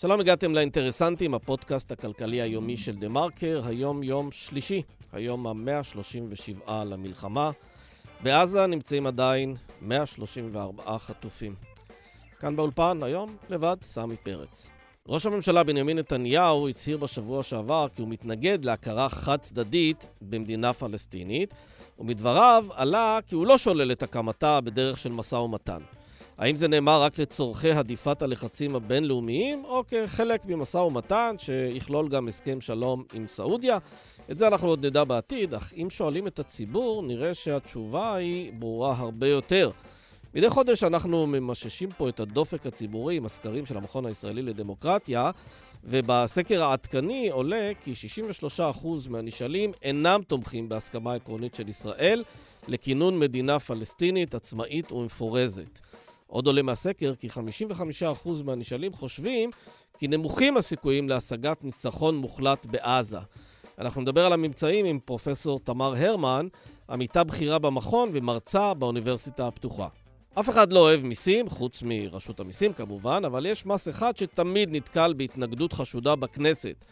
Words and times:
שלום, 0.00 0.20
הגעתם 0.20 0.54
לאינטרסנטים, 0.54 1.34
הפודקאסט 1.34 1.92
הכלכלי 1.92 2.42
היומי 2.42 2.76
של 2.76 2.96
דה 2.96 3.08
מרקר, 3.08 3.62
היום 3.66 4.02
יום 4.02 4.32
שלישי, 4.32 4.82
היום 5.12 5.46
ה-137 5.46 6.70
למלחמה. 6.70 7.50
בעזה 8.22 8.66
נמצאים 8.66 9.06
עדיין 9.06 9.54
134 9.82 10.98
חטופים. 10.98 11.54
כאן 12.40 12.56
באולפן, 12.56 13.00
היום 13.02 13.36
לבד, 13.50 13.76
סמי 13.82 14.16
פרץ. 14.16 14.66
ראש 15.08 15.26
הממשלה 15.26 15.64
בנימין 15.64 15.98
נתניהו 15.98 16.68
הצהיר 16.68 16.96
בשבוע 16.96 17.42
שעבר 17.42 17.86
כי 17.94 18.02
הוא 18.02 18.08
מתנגד 18.08 18.64
להכרה 18.64 19.08
חד-צדדית 19.08 20.08
במדינה 20.22 20.72
פלסטינית, 20.72 21.54
ומדבריו 21.98 22.66
עלה 22.74 23.18
כי 23.26 23.34
הוא 23.34 23.46
לא 23.46 23.58
שולל 23.58 23.92
את 23.92 24.02
הקמתה 24.02 24.60
בדרך 24.60 24.98
של 24.98 25.12
משא 25.12 25.34
ומתן. 25.34 25.80
האם 26.38 26.56
זה 26.56 26.68
נאמר 26.68 27.02
רק 27.02 27.18
לצורכי 27.18 27.70
הדיפת 27.72 28.22
הלחצים 28.22 28.76
הבינלאומיים, 28.76 29.64
או 29.64 29.84
כחלק 29.88 30.44
ממשא 30.44 30.78
ומתן 30.78 31.34
שיכלול 31.38 32.08
גם 32.08 32.28
הסכם 32.28 32.60
שלום 32.60 33.04
עם 33.12 33.26
סעודיה? 33.26 33.78
את 34.30 34.38
זה 34.38 34.46
אנחנו 34.48 34.68
עוד 34.68 34.86
נדע 34.86 35.04
בעתיד, 35.04 35.54
אך 35.54 35.72
אם 35.76 35.90
שואלים 35.90 36.26
את 36.26 36.38
הציבור, 36.38 37.02
נראה 37.02 37.34
שהתשובה 37.34 38.14
היא 38.14 38.52
ברורה 38.52 38.94
הרבה 38.98 39.28
יותר. 39.28 39.70
מדי 40.34 40.50
חודש 40.50 40.84
אנחנו 40.84 41.26
ממששים 41.26 41.90
פה 41.96 42.08
את 42.08 42.20
הדופק 42.20 42.66
הציבורי 42.66 43.16
עם 43.16 43.24
הסקרים 43.24 43.66
של 43.66 43.76
המכון 43.76 44.06
הישראלי 44.06 44.42
לדמוקרטיה, 44.42 45.30
ובסקר 45.84 46.62
העדכני 46.62 47.28
עולה 47.28 47.70
כי 47.80 47.92
63% 48.76 48.86
מהנשאלים 49.08 49.72
אינם 49.82 50.20
תומכים 50.28 50.68
בהסכמה 50.68 51.14
עקרונית 51.14 51.54
של 51.54 51.68
ישראל 51.68 52.24
לכינון 52.68 53.18
מדינה 53.18 53.58
פלסטינית 53.58 54.34
עצמאית 54.34 54.92
ומפורזת. 54.92 55.80
עוד 56.28 56.46
עולה 56.46 56.62
מהסקר 56.62 57.14
כי 57.14 57.28
55% 57.28 58.28
מהנשאלים 58.44 58.92
חושבים 58.92 59.50
כי 59.98 60.08
נמוכים 60.08 60.56
הסיכויים 60.56 61.08
להשגת 61.08 61.64
ניצחון 61.64 62.16
מוחלט 62.16 62.66
בעזה. 62.66 63.18
אנחנו 63.78 64.00
נדבר 64.00 64.26
על 64.26 64.32
הממצאים 64.32 64.86
עם 64.86 64.98
פרופסור 65.04 65.60
תמר 65.60 65.94
הרמן, 65.96 66.48
עמיתה 66.90 67.24
בכירה 67.24 67.58
במכון 67.58 68.10
ומרצה 68.12 68.74
באוניברסיטה 68.74 69.46
הפתוחה. 69.46 69.88
אף 70.40 70.48
אחד 70.48 70.72
לא 70.72 70.78
אוהב 70.78 71.04
מיסים, 71.04 71.48
חוץ 71.48 71.82
מרשות 71.86 72.40
המיסים 72.40 72.72
כמובן, 72.72 73.22
אבל 73.26 73.46
יש 73.46 73.66
מס 73.66 73.88
אחד 73.88 74.16
שתמיד 74.16 74.68
נתקל 74.72 75.12
בהתנגדות 75.12 75.72
חשודה 75.72 76.16
בכנסת. 76.16 76.84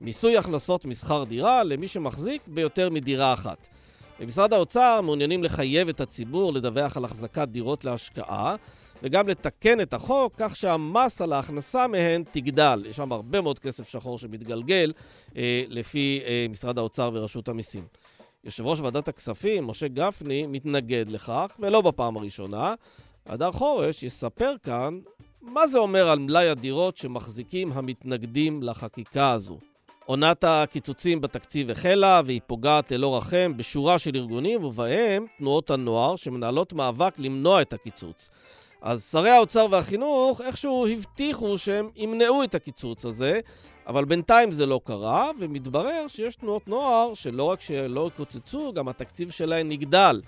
מיסוי 0.00 0.36
הכנסות 0.36 0.84
משכר 0.84 1.24
דירה 1.24 1.64
למי 1.64 1.88
שמחזיק 1.88 2.48
ביותר 2.48 2.90
מדירה 2.90 3.32
אחת. 3.32 3.68
במשרד 4.20 4.52
האוצר 4.52 5.00
מעוניינים 5.00 5.44
לחייב 5.44 5.88
את 5.88 6.00
הציבור 6.00 6.52
לדווח 6.52 6.96
על 6.96 7.04
החזקת 7.04 7.48
דירות 7.48 7.84
להשקעה, 7.84 8.56
וגם 9.04 9.28
לתקן 9.28 9.80
את 9.80 9.92
החוק 9.92 10.32
כך 10.36 10.56
שהמס 10.56 11.20
על 11.20 11.32
ההכנסה 11.32 11.86
מהן 11.86 12.22
תגדל. 12.32 12.82
יש 12.88 12.96
שם 12.96 13.12
הרבה 13.12 13.40
מאוד 13.40 13.58
כסף 13.58 13.88
שחור 13.88 14.18
שמתגלגל 14.18 14.92
אה, 15.36 15.64
לפי 15.68 16.20
אה, 16.26 16.46
משרד 16.50 16.78
האוצר 16.78 17.10
ורשות 17.14 17.48
המיסים. 17.48 17.84
יושב 18.44 18.66
ראש 18.66 18.80
ועדת 18.80 19.08
הכספים, 19.08 19.66
משה 19.66 19.88
גפני, 19.88 20.46
מתנגד 20.46 21.08
לכך, 21.08 21.56
ולא 21.60 21.80
בפעם 21.80 22.16
הראשונה. 22.16 22.74
הדר 23.26 23.52
חורש 23.52 24.02
יספר 24.02 24.54
כאן 24.62 24.98
מה 25.42 25.66
זה 25.66 25.78
אומר 25.78 26.08
על 26.08 26.18
מלאי 26.18 26.48
הדירות 26.48 26.96
שמחזיקים 26.96 27.72
המתנגדים 27.72 28.62
לחקיקה 28.62 29.30
הזו. 29.30 29.58
עונת 30.06 30.44
הקיצוצים 30.44 31.20
בתקציב 31.20 31.70
החלה, 31.70 32.20
והיא 32.24 32.40
פוגעת 32.46 32.90
ללא 32.92 33.16
רחם 33.16 33.52
בשורה 33.56 33.98
של 33.98 34.16
ארגונים, 34.16 34.64
ובהם 34.64 35.26
תנועות 35.38 35.70
הנוער, 35.70 36.16
שמנהלות 36.16 36.72
מאבק 36.72 37.14
למנוע 37.18 37.62
את 37.62 37.72
הקיצוץ. 37.72 38.30
אז 38.84 39.08
שרי 39.10 39.30
האוצר 39.30 39.66
והחינוך 39.70 40.40
איכשהו 40.40 40.86
הבטיחו 40.86 41.58
שהם 41.58 41.88
ימנעו 41.96 42.44
את 42.44 42.54
הקיצוץ 42.54 43.04
הזה, 43.04 43.40
אבל 43.86 44.04
בינתיים 44.04 44.50
זה 44.50 44.66
לא 44.66 44.80
קרה, 44.84 45.30
ומתברר 45.40 46.04
שיש 46.08 46.36
תנועות 46.36 46.68
נוער 46.68 47.14
שלא 47.14 47.44
רק 47.44 47.60
שלא 47.60 48.10
קוצצו, 48.16 48.72
גם 48.72 48.88
התקציב 48.88 49.30
שלהן 49.30 49.68
נגדל. 49.68 50.20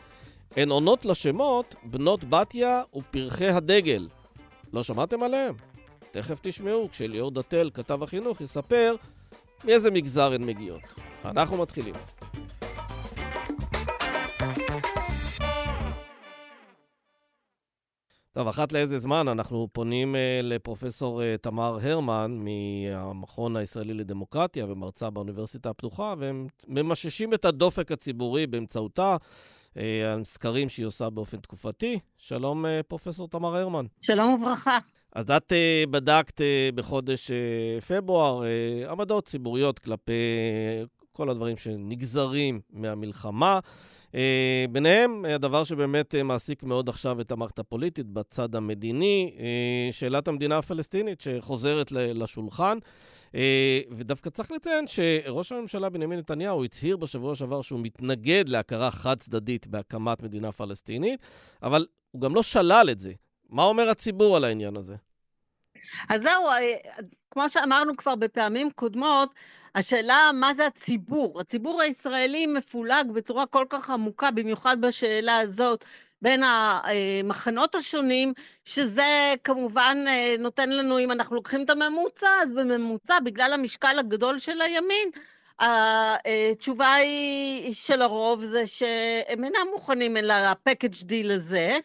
הן 0.56 0.70
עונות 0.70 1.04
לשמות 1.04 1.74
בנות 1.84 2.24
בתיה 2.24 2.82
ופרחי 2.96 3.48
הדגל. 3.48 4.08
לא 4.72 4.82
שמעתם 4.82 5.22
עליהם? 5.22 5.54
תכף 6.10 6.38
תשמעו 6.42 6.88
כשליאור 6.90 7.30
דתל, 7.30 7.70
כתב 7.74 8.02
החינוך, 8.02 8.40
יספר 8.40 8.94
מאיזה 9.64 9.90
מגזר 9.90 10.32
הן 10.32 10.42
מגיעות. 10.42 10.82
אנחנו 11.24 11.56
מתחילים. 11.56 11.94
טוב, 18.36 18.48
אחת 18.48 18.72
לאיזה 18.72 18.98
זמן 18.98 19.28
אנחנו 19.28 19.68
פונים 19.72 20.14
uh, 20.14 20.18
לפרופסור 20.42 21.20
uh, 21.20 21.24
תמר 21.40 21.78
הרמן 21.82 22.38
מהמכון 22.38 23.56
הישראלי 23.56 23.94
לדמוקרטיה 23.94 24.66
ומרצה 24.68 25.10
באוניברסיטה 25.10 25.70
הפתוחה, 25.70 26.14
והם 26.18 26.46
ממששים 26.68 27.34
את 27.34 27.44
הדופק 27.44 27.92
הציבורי 27.92 28.46
באמצעותה, 28.46 29.16
uh, 29.74 29.78
על 30.12 30.24
סקרים 30.24 30.68
שהיא 30.68 30.86
עושה 30.86 31.10
באופן 31.10 31.36
תקופתי. 31.38 31.98
שלום, 32.16 32.64
פרופסור 32.88 33.28
תמר 33.28 33.56
הרמן. 33.56 33.84
שלום 34.00 34.34
וברכה. 34.34 34.78
אז 35.14 35.30
את 35.30 35.52
בדקת 35.90 36.40
בחודש 36.74 37.30
פברואר 37.88 38.42
עמדות 38.90 39.24
ציבוריות 39.24 39.78
כלפי 39.78 40.12
כל 41.12 41.30
הדברים 41.30 41.56
שנגזרים 41.56 42.60
מהמלחמה. 42.70 43.60
אה, 44.16 44.64
ביניהם, 44.72 45.24
הדבר 45.24 45.64
שבאמת 45.64 46.14
אה, 46.14 46.22
מעסיק 46.22 46.62
מאוד 46.62 46.88
עכשיו 46.88 47.20
את 47.20 47.32
המערכת 47.32 47.58
הפוליטית 47.58 48.06
בצד 48.06 48.54
המדיני, 48.54 49.34
אה, 49.38 49.92
שאלת 49.92 50.28
המדינה 50.28 50.58
הפלסטינית 50.58 51.20
שחוזרת 51.20 51.92
לשולחן. 51.92 52.78
ודווקא 53.90 54.30
צריך 54.30 54.52
לציין 54.52 54.86
שראש 54.86 55.52
הממשלה 55.52 55.90
בנימין 55.90 56.18
נתניהו 56.18 56.64
הצהיר 56.64 56.96
בשבוע 56.96 57.34
שעבר 57.34 57.62
שהוא 57.62 57.80
מתנגד 57.82 58.48
להכרה 58.48 58.90
חד-צדדית 58.90 59.66
בהקמת 59.66 60.22
מדינה 60.22 60.52
פלסטינית, 60.52 61.20
אבל 61.62 61.86
הוא 62.10 62.22
גם 62.22 62.34
לא 62.34 62.42
שלל 62.42 62.88
את 62.92 62.98
זה. 62.98 63.12
מה 63.50 63.64
אומר 63.64 63.88
הציבור 63.88 64.36
על 64.36 64.44
העניין 64.44 64.76
הזה? 64.76 64.96
אז 66.10 66.22
זהו, 66.22 66.48
כמו 67.30 67.50
שאמרנו 67.50 67.96
כבר 67.96 68.14
בפעמים 68.14 68.70
קודמות, 68.70 69.34
השאלה 69.74 70.30
מה 70.34 70.54
זה 70.54 70.66
הציבור. 70.66 71.40
הציבור 71.40 71.82
הישראלי 71.82 72.46
מפולג 72.46 73.10
בצורה 73.12 73.46
כל 73.46 73.64
כך 73.68 73.90
עמוקה, 73.90 74.30
במיוחד 74.30 74.80
בשאלה 74.80 75.38
הזאת, 75.38 75.84
בין 76.22 76.42
המחנות 76.44 77.74
השונים, 77.74 78.32
שזה 78.64 79.34
כמובן 79.44 80.04
נותן 80.38 80.70
לנו, 80.70 80.98
אם 80.98 81.12
אנחנו 81.12 81.36
לוקחים 81.36 81.64
את 81.64 81.70
הממוצע, 81.70 82.28
אז 82.42 82.52
בממוצע, 82.52 83.20
בגלל 83.20 83.52
המשקל 83.52 83.98
הגדול 83.98 84.38
של 84.38 84.60
הימין, 84.60 85.10
התשובה 85.58 86.94
היא 86.94 87.74
של 87.74 88.02
הרוב 88.02 88.44
זה 88.44 88.66
שהם 88.66 89.44
אינם 89.44 89.66
מוכנים 89.72 90.16
אל 90.16 90.30
ה 90.30 90.38
package 90.38 90.94
deal 91.02 91.32
הזה. 91.32 91.78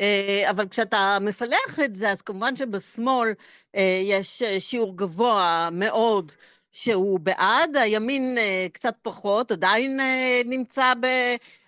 אה, 0.00 0.50
אבל 0.50 0.68
כשאתה 0.68 1.18
מפלח 1.20 1.80
את 1.84 1.94
זה, 1.94 2.10
אז 2.10 2.22
כמובן 2.22 2.56
שבשמאל 2.56 3.28
אה, 3.76 4.00
יש 4.04 4.42
אה, 4.42 4.60
שיעור 4.60 4.96
גבוה 4.96 5.68
מאוד 5.72 6.32
שהוא 6.72 7.20
בעד, 7.20 7.76
הימין 7.76 8.38
קצת 8.72 8.94
פחות, 9.02 9.50
עדיין 9.50 10.00
נמצא 10.44 10.92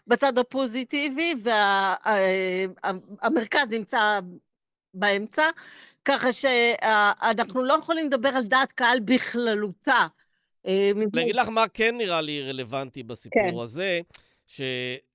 בצד 0.06 0.38
הפוזיטיבי, 0.38 1.34
והמרכז 3.22 3.68
נמצא 3.70 4.20
באמצע, 4.94 5.44
ככה 6.04 6.32
שאנחנו 6.32 7.64
לא 7.64 7.74
יכולים 7.74 8.06
לדבר 8.06 8.28
על 8.28 8.44
דעת 8.44 8.72
קהל 8.72 9.00
בכללותה. 9.04 10.06
אני 10.66 11.22
אגיד 11.22 11.36
לך 11.36 11.48
מה 11.48 11.68
כן 11.68 11.96
נראה 11.98 12.20
לי 12.20 12.42
רלוונטי 12.42 13.02
בסיפור 13.02 13.50
כן. 13.50 13.58
הזה, 13.58 14.00
ש... 14.46 14.60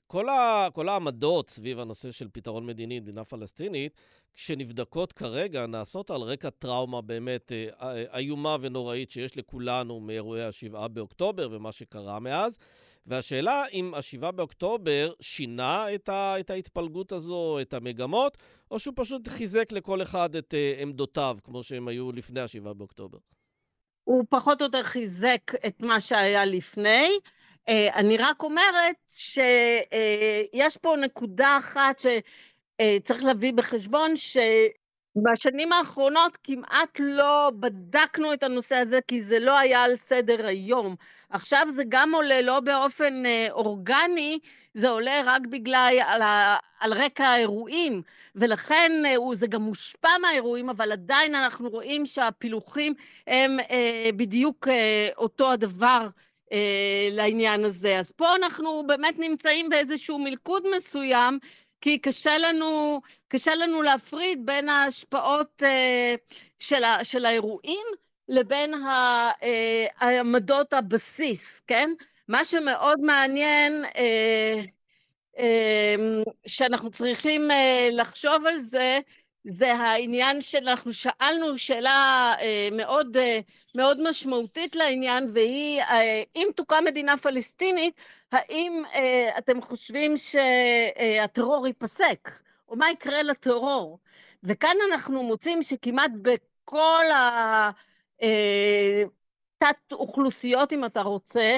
כל, 0.07 0.29
ה, 0.29 0.67
כל 0.73 0.89
העמדות 0.89 1.49
סביב 1.49 1.79
הנושא 1.79 2.11
של 2.11 2.27
פתרון 2.31 2.65
מדיני, 2.65 2.99
מדינה 2.99 3.25
פלסטינית, 3.25 3.93
כשנבדקות 4.33 5.13
כרגע, 5.13 5.65
נעשות 5.65 6.11
על 6.11 6.21
רקע 6.21 6.49
טראומה 6.49 7.01
באמת 7.01 7.51
אה, 7.51 7.67
אה, 7.81 8.17
איומה 8.17 8.57
ונוראית 8.61 9.11
שיש 9.11 9.37
לכולנו 9.37 9.99
מאירועי 9.99 10.43
ה-7 10.43 10.87
באוקטובר 10.87 11.49
ומה 11.51 11.71
שקרה 11.71 12.19
מאז. 12.19 12.57
והשאלה 13.05 13.63
אם 13.73 13.93
ה-7 13.93 14.31
באוקטובר 14.31 15.13
שינה 15.19 15.93
את, 15.95 16.09
ה, 16.09 16.39
את 16.39 16.49
ההתפלגות 16.49 17.11
הזו, 17.11 17.59
את 17.61 17.73
המגמות, 17.73 18.37
או 18.71 18.79
שהוא 18.79 18.93
פשוט 18.97 19.27
חיזק 19.27 19.71
לכל 19.71 20.01
אחד 20.01 20.35
את 20.35 20.53
uh, 20.53 20.81
עמדותיו, 20.81 21.37
כמו 21.43 21.63
שהם 21.63 21.87
היו 21.87 22.11
לפני 22.11 22.39
ה-7 22.39 22.73
באוקטובר. 22.73 23.17
הוא 24.03 24.23
פחות 24.29 24.61
או 24.61 24.65
יותר 24.65 24.83
חיזק 24.83 25.51
את 25.67 25.81
מה 25.81 26.01
שהיה 26.01 26.45
לפני. 26.45 27.09
אה, 27.69 27.89
אני 27.95 28.17
רק 28.17 28.43
אומרת 28.43 28.95
שיש 29.09 30.77
פה 30.77 30.95
נקודה 30.95 31.57
אחת 31.59 31.99
שצריך 31.99 33.23
להביא 33.23 33.53
בחשבון, 33.53 34.13
בשנים 35.15 35.73
האחרונות 35.73 36.37
כמעט 36.43 36.99
לא 36.99 37.51
בדקנו 37.59 38.33
את 38.33 38.43
הנושא 38.43 38.75
הזה 38.75 38.99
כי 39.07 39.21
זה 39.21 39.39
לא 39.39 39.57
היה 39.59 39.83
על 39.83 39.95
סדר 39.95 40.45
היום. 40.47 40.95
עכשיו 41.29 41.67
זה 41.75 41.83
גם 41.89 42.15
עולה 42.15 42.41
לא 42.41 42.59
באופן 42.59 43.25
אה, 43.25 43.47
אורגני, 43.51 44.39
זה 44.73 44.89
עולה 44.89 45.21
רק 45.25 45.41
בגלל, 45.49 45.99
על, 46.05 46.21
ה, 46.21 46.57
על 46.79 46.93
רקע 46.93 47.25
האירועים, 47.25 48.01
ולכן 48.35 48.91
אה, 49.05 49.15
זה 49.33 49.47
גם 49.47 49.61
מושפע 49.61 50.09
מהאירועים, 50.21 50.69
אבל 50.69 50.91
עדיין 50.91 51.35
אנחנו 51.35 51.69
רואים 51.69 52.05
שהפילוחים 52.05 52.93
הם 53.27 53.59
אה, 53.59 54.09
בדיוק 54.15 54.67
אה, 54.67 55.09
אותו 55.17 55.51
הדבר. 55.51 56.07
אה, 56.51 57.09
לעניין 57.11 57.65
הזה. 57.65 57.99
אז 57.99 58.11
פה 58.11 58.35
אנחנו 58.35 58.83
באמת 58.87 59.19
נמצאים 59.19 59.69
באיזשהו 59.69 60.19
מלכוד 60.19 60.63
מסוים, 60.77 61.39
כי 61.81 61.97
קשה 61.97 62.37
לנו, 62.37 63.01
קשה 63.27 63.55
לנו 63.55 63.81
להפריד 63.81 64.45
בין 64.45 64.69
ההשפעות 64.69 65.63
אה, 65.63 66.15
של, 66.59 66.83
ה, 66.83 67.03
של 67.03 67.25
האירועים 67.25 67.85
לבין 68.27 68.73
אה, 68.73 69.31
העמדות 69.99 70.73
הבסיס, 70.73 71.61
כן? 71.67 71.89
מה 72.27 72.45
שמאוד 72.45 72.99
מעניין 72.99 73.85
אה, 73.85 74.61
אה, 75.39 75.95
שאנחנו 76.47 76.91
צריכים 76.91 77.51
אה, 77.51 77.89
לחשוב 77.91 78.45
על 78.45 78.59
זה, 78.59 78.99
זה 79.45 79.73
העניין 79.73 80.41
שאנחנו 80.41 80.93
שאלנו 80.93 81.57
שאלה 81.57 82.33
אה, 82.41 82.69
מאוד, 82.71 83.17
אה, 83.17 83.39
מאוד 83.75 84.09
משמעותית 84.09 84.75
לעניין, 84.75 85.25
והיא, 85.33 85.81
אה, 85.81 86.23
אם 86.35 86.47
תוקם 86.55 86.83
מדינה 86.85 87.17
פלסטינית, 87.17 87.95
האם 88.31 88.83
אתם 89.37 89.61
חושבים 89.61 90.13
שהטרור 90.17 91.67
ייפסק? 91.67 92.29
או 92.69 92.75
מה 92.75 92.91
יקרה 92.91 93.23
לטרור? 93.23 93.99
וכאן 94.43 94.75
אנחנו 94.91 95.23
מוצאים 95.23 95.63
שכמעט 95.63 96.11
בכל 96.21 97.03
התת-אוכלוסיות, 99.61 100.73
אם 100.73 100.85
אתה 100.85 101.01
רוצה, 101.01 101.57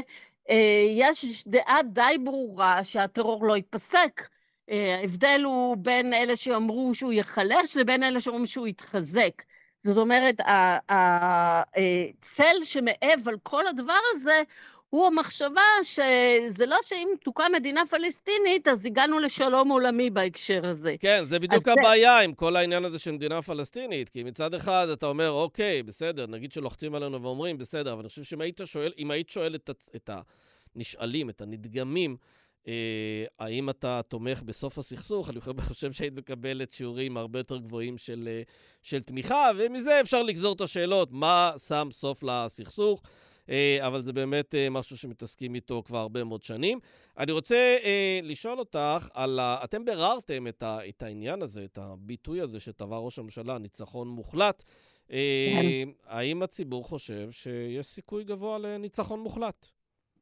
יש 0.90 1.48
דעה 1.48 1.84
די 1.84 2.18
ברורה 2.24 2.84
שהטרור 2.84 3.46
לא 3.46 3.56
ייפסק. 3.56 4.22
ההבדל 4.70 5.42
הוא 5.46 5.78
בין 5.78 6.14
אלה 6.14 6.36
שאמרו 6.36 6.96
שהוא 6.96 7.14
ייחלש 7.14 7.78
לבין 7.78 8.04
אלה 8.04 8.22
שאומרים 8.22 8.46
שהוא 8.46 8.68
יתחזק. 8.68 9.44
זאת 9.84 9.98
אומרת, 9.98 10.36
הצל 10.90 12.64
שמעב 12.64 13.28
על 13.28 13.36
כל 13.44 13.68
הדבר 13.68 14.00
הזה 14.12 14.42
הוא 14.90 15.08
המחשבה 15.08 15.62
שזה 15.84 16.66
לא 16.66 16.78
שאם 16.84 17.08
תוקם 17.24 17.52
מדינה 17.56 17.86
פלסטינית, 17.86 18.68
אז 18.68 18.86
הגענו 18.86 19.20
לשלום 19.20 19.70
עולמי 19.70 20.10
בהקשר 20.10 20.70
הזה. 20.70 20.96
כן, 21.00 21.24
זה 21.30 21.40
בדיוק 21.40 21.68
הבעיה 21.68 22.18
זה... 22.18 22.24
עם 22.24 22.34
כל 22.34 22.56
העניין 22.56 22.86
הזה 22.86 23.00
של 23.00 23.12
מדינה 23.12 23.42
פלסטינית. 23.42 24.10
כי 24.10 24.24
מצד 24.24 24.54
אחד 24.54 24.88
אתה 24.94 25.06
אומר, 25.06 25.32
אוקיי, 25.32 25.84
בסדר, 25.84 26.28
נגיד 26.28 26.52
שלוחצים 26.52 26.96
עלינו 26.96 27.22
ואומרים, 27.22 27.58
בסדר, 27.58 27.94
אבל 27.94 28.00
אני 28.00 28.10
חושב 28.10 28.24
שאם 28.24 28.42
היית 28.42 28.62
שואל, 28.66 28.92
היית 29.10 29.30
שואל 29.30 29.56
את, 29.56 29.70
את 29.96 30.10
הנשאלים, 30.76 31.30
את 31.30 31.42
הנדגמים, 31.42 32.12
אה, 32.12 32.47
האם 33.40 33.70
אתה 33.70 34.02
תומך 34.08 34.42
בסוף 34.42 34.78
הסכסוך? 34.78 35.30
אני 35.30 35.40
חושב 35.60 35.92
שהיית 35.92 36.14
מקבלת 36.14 36.72
שיעורים 36.72 37.18
הרבה 37.18 37.40
יותר 37.40 37.58
גבוהים 37.58 37.98
של, 37.98 38.28
אה, 38.32 38.42
של 38.84 39.02
תמיכה, 39.02 39.52
ומזה 39.58 40.02
אפשר 40.02 40.24
לגזור 40.24 40.56
את 40.56 40.62
השאלות, 40.62 41.12
מה 41.12 41.52
שם 41.68 41.88
סוף 41.92 42.24
לסכסוך. 42.24 43.02
אה, 43.50 43.78
אבל 43.88 44.02
זה 44.04 44.14
באמת 44.14 44.56
משהו 44.72 44.98
שמתעסקים 44.98 45.56
איתו 45.56 45.84
כבר 45.86 45.98
הרבה 45.98 46.24
מאוד 46.24 46.44
שנים. 46.44 46.80
אני 47.18 47.32
רוצה 47.32 47.78
לשאול 48.24 48.60
אותך 48.60 49.10
על 49.14 49.40
ה... 49.40 49.58
אתם 49.64 49.86
ביררתם 49.86 50.48
את, 50.48 50.64
ה... 50.64 50.80
את 50.90 51.02
העניין 51.02 51.42
הזה, 51.42 51.66
את 51.66 51.78
הביטוי 51.78 52.42
הזה 52.42 52.60
שטבע 52.60 52.98
ראש 52.98 53.20
הממשלה, 53.20 53.58
ניצחון 53.58 54.08
מוחלט. 54.08 54.64
כן. 55.08 55.16
האם 56.06 56.44
הציבור 56.44 56.84
חושב 56.84 57.32
שיש 57.32 57.86
סיכוי 57.86 58.24
גבוה 58.24 58.58
לניצחון 58.58 59.20
מוחלט? 59.20 59.68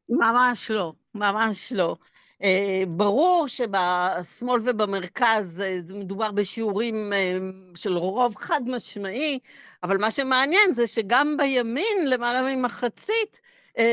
ממש 0.09 0.71
לא, 0.71 0.93
ממש 1.15 1.73
לא. 1.73 1.95
אה, 2.43 2.83
ברור 2.87 3.47
שבשמאל 3.47 4.61
ובמרכז 4.65 5.59
אה, 5.59 5.79
מדובר 5.89 6.31
בשיעורים 6.31 7.13
אה, 7.13 7.37
של 7.75 7.97
רוב 7.97 8.35
חד 8.35 8.61
משמעי, 8.65 9.39
אבל 9.83 9.97
מה 9.97 10.11
שמעניין 10.11 10.71
זה 10.71 10.87
שגם 10.87 11.37
בימין, 11.37 12.09
למעלה 12.09 12.55
ממחצית, 12.55 13.41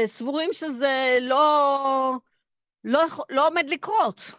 סבורים 0.07 0.51
שזה 0.53 1.19
לא, 1.21 2.15
לא, 2.85 3.01
לא 3.31 3.47
עומד 3.47 3.71
לקרות. 3.71 4.31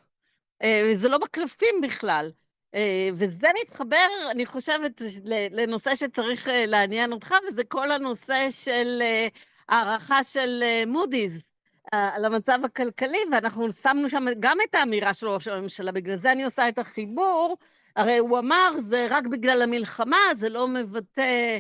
וזה 0.66 1.10
לא 1.10 1.18
בקלפים 1.18 1.82
בכלל. 1.84 2.32
וזה 3.14 3.48
מתחבר, 3.62 4.08
אני 4.32 4.46
חושבת, 4.46 5.02
לנושא 5.52 5.96
שצריך 5.96 6.50
לעניין 6.68 7.14
אותך, 7.14 7.36
וזה 7.48 7.64
כל 7.64 7.92
הנושא 7.92 8.48
של 8.52 9.02
הערכה 9.70 10.24
של 10.24 10.64
מודי'ס. 10.88 11.53
על 11.94 12.26
המצב 12.26 12.60
הכלכלי, 12.64 13.18
ואנחנו 13.32 13.72
שמנו 13.72 14.10
שם 14.10 14.26
גם 14.40 14.58
את 14.70 14.76
האמירה 14.76 15.14
של 15.14 15.28
ראש 15.28 15.48
הממשלה, 15.48 15.92
בגלל 15.92 16.16
זה 16.16 16.32
אני 16.32 16.44
עושה 16.44 16.70
את 16.70 16.78
החיבור. 16.78 17.58
הרי 17.96 18.18
הוא 18.18 18.40
אמר, 18.40 18.72
זה 18.80 19.08
רק 19.10 19.28
בגלל 19.28 19.62
המלחמה, 19.62 20.18
זה 20.36 20.50
לא 20.50 20.68
מבטא 20.68 21.58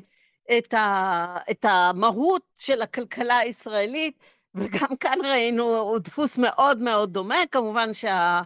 את, 0.57 0.73
ה, 0.73 1.37
את 1.51 1.65
המהות 1.69 2.41
של 2.57 2.81
הכלכלה 2.81 3.37
הישראלית, 3.37 4.19
וגם 4.55 4.95
כאן 4.99 5.17
ראינו 5.23 5.97
דפוס 5.99 6.37
מאוד 6.37 6.81
מאוד 6.81 7.13
דומה, 7.13 7.35
כמובן 7.51 7.93
שה... 7.93 8.41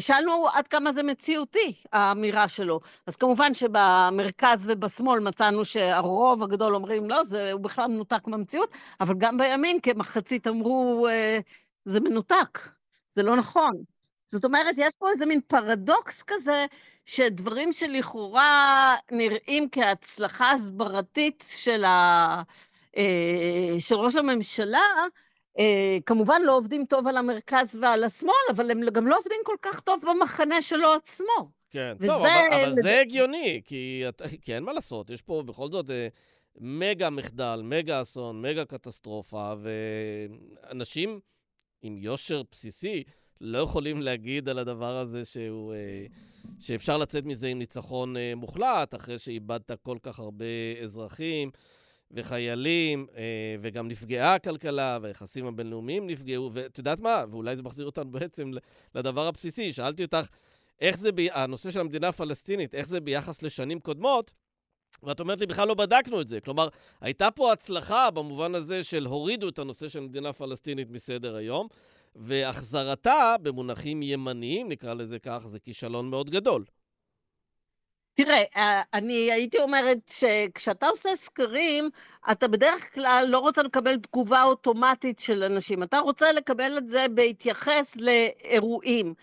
שאלנו 0.00 0.46
עד 0.54 0.68
כמה 0.68 0.92
זה 0.92 1.02
מציאותי, 1.02 1.74
האמירה 1.92 2.48
שלו. 2.48 2.80
אז 3.06 3.16
כמובן 3.16 3.54
שבמרכז 3.54 4.70
ובשמאל 4.70 5.20
מצאנו 5.20 5.64
שהרוב 5.64 6.42
הגדול 6.42 6.74
אומרים, 6.74 7.10
לא, 7.10 7.24
זה, 7.24 7.52
הוא 7.52 7.60
בכלל 7.60 7.86
מנותק 7.86 8.26
מהמציאות, 8.26 8.74
אבל 9.00 9.14
גם 9.18 9.36
בימין 9.38 9.80
כמחצית 9.80 10.46
אמרו, 10.46 11.06
אה, 11.10 11.38
זה 11.84 12.00
מנותק, 12.00 12.58
זה 13.12 13.22
לא 13.22 13.36
נכון. 13.36 13.72
זאת 14.26 14.44
אומרת, 14.44 14.74
יש 14.78 14.94
פה 14.98 15.10
איזה 15.10 15.26
מין 15.26 15.40
פרדוקס 15.40 16.22
כזה, 16.22 16.66
שדברים 17.04 17.72
שלכאורה 17.72 18.96
נראים 19.10 19.68
כהצלחה 19.72 20.52
הסברתית 20.52 21.44
של, 21.48 21.84
ה... 21.84 22.42
אה, 22.96 23.74
של 23.78 23.94
ראש 23.94 24.16
הממשלה, 24.16 24.80
כמובן 26.06 26.42
לא 26.44 26.56
עובדים 26.56 26.84
טוב 26.84 27.06
על 27.06 27.16
המרכז 27.16 27.78
ועל 27.80 28.04
השמאל, 28.04 28.32
אבל 28.50 28.70
הם 28.70 28.80
גם 28.80 29.06
לא 29.06 29.18
עובדים 29.18 29.40
כל 29.44 29.56
כך 29.62 29.80
טוב 29.80 30.02
במחנה 30.10 30.62
שלו 30.62 30.92
עצמו. 30.92 31.50
כן, 31.70 31.94
וזה... 31.98 32.06
טוב, 32.12 32.22
אבל, 32.22 32.62
אבל 32.62 32.74
זה 32.74 33.00
הגיוני, 33.00 33.60
כי, 33.64 34.02
כי 34.40 34.54
אין 34.54 34.62
מה 34.64 34.72
לעשות, 34.72 35.10
יש 35.10 35.22
פה 35.22 35.42
בכל 35.46 35.70
זאת 35.70 35.90
אה, 35.90 36.08
מגה 36.60 37.10
מחדל, 37.10 37.60
מגה 37.64 38.02
אסון, 38.02 38.42
מגה 38.42 38.64
קטסטרופה, 38.64 39.54
ואנשים 39.62 41.20
עם 41.82 41.96
יושר 41.98 42.42
בסיסי 42.50 43.02
לא 43.40 43.58
יכולים 43.58 44.02
להגיד 44.02 44.48
על 44.48 44.58
הדבר 44.58 44.96
הזה 44.96 45.24
שהוא, 45.24 45.74
אה, 45.74 46.06
שאפשר 46.58 46.96
לצאת 46.96 47.24
מזה 47.24 47.48
עם 47.48 47.58
ניצחון 47.58 48.16
אה, 48.16 48.32
מוחלט, 48.36 48.94
אחרי 48.94 49.18
שאיבדת 49.18 49.70
כל 49.82 49.98
כך 50.02 50.18
הרבה 50.18 50.44
אזרחים. 50.82 51.50
וחיילים, 52.12 53.06
אה, 53.16 53.56
וגם 53.60 53.88
נפגעה 53.88 54.34
הכלכלה, 54.34 54.98
והיחסים 55.02 55.46
הבינלאומיים 55.46 56.06
נפגעו, 56.06 56.50
ואת 56.52 56.78
יודעת 56.78 57.00
מה? 57.00 57.24
ואולי 57.30 57.56
זה 57.56 57.62
מחזיר 57.62 57.86
אותנו 57.86 58.10
בעצם 58.10 58.50
לדבר 58.94 59.26
הבסיסי. 59.26 59.72
שאלתי 59.72 60.04
אותך, 60.04 60.26
איך 60.80 60.98
זה, 60.98 61.12
ב... 61.12 61.20
הנושא 61.32 61.70
של 61.70 61.80
המדינה 61.80 62.08
הפלסטינית, 62.08 62.74
איך 62.74 62.86
זה 62.86 63.00
ביחס 63.00 63.42
לשנים 63.42 63.80
קודמות? 63.80 64.32
ואת 65.02 65.20
אומרת 65.20 65.40
לי, 65.40 65.46
בכלל 65.46 65.68
לא 65.68 65.74
בדקנו 65.74 66.20
את 66.20 66.28
זה. 66.28 66.40
כלומר, 66.40 66.68
הייתה 67.00 67.30
פה 67.30 67.52
הצלחה 67.52 68.10
במובן 68.10 68.54
הזה 68.54 68.84
של 68.84 69.06
הורידו 69.06 69.48
את 69.48 69.58
הנושא 69.58 69.88
של 69.88 70.00
מדינה 70.00 70.32
פלסטינית 70.32 70.90
מסדר 70.90 71.36
היום, 71.36 71.68
והחזרתה, 72.16 73.34
במונחים 73.42 74.02
ימניים, 74.02 74.68
נקרא 74.68 74.94
לזה 74.94 75.18
כך, 75.18 75.46
זה 75.46 75.58
כישלון 75.58 76.10
מאוד 76.10 76.30
גדול. 76.30 76.64
תראה, 78.14 78.42
אה, 78.56 78.82
אני 78.94 79.32
הייתי 79.32 79.58
אומרת 79.58 79.98
שכשאתה 80.10 80.88
עושה 80.88 81.16
סקרים, 81.16 81.90
אתה 82.32 82.48
בדרך 82.48 82.94
כלל 82.94 83.26
לא 83.28 83.38
רוצה 83.38 83.62
לקבל 83.62 83.96
תגובה 83.96 84.42
אוטומטית 84.42 85.18
של 85.18 85.42
אנשים, 85.42 85.82
אתה 85.82 85.98
רוצה 85.98 86.32
לקבל 86.32 86.78
את 86.78 86.88
זה 86.88 87.06
בהתייחס 87.14 87.96
לאירועים. 87.96 89.14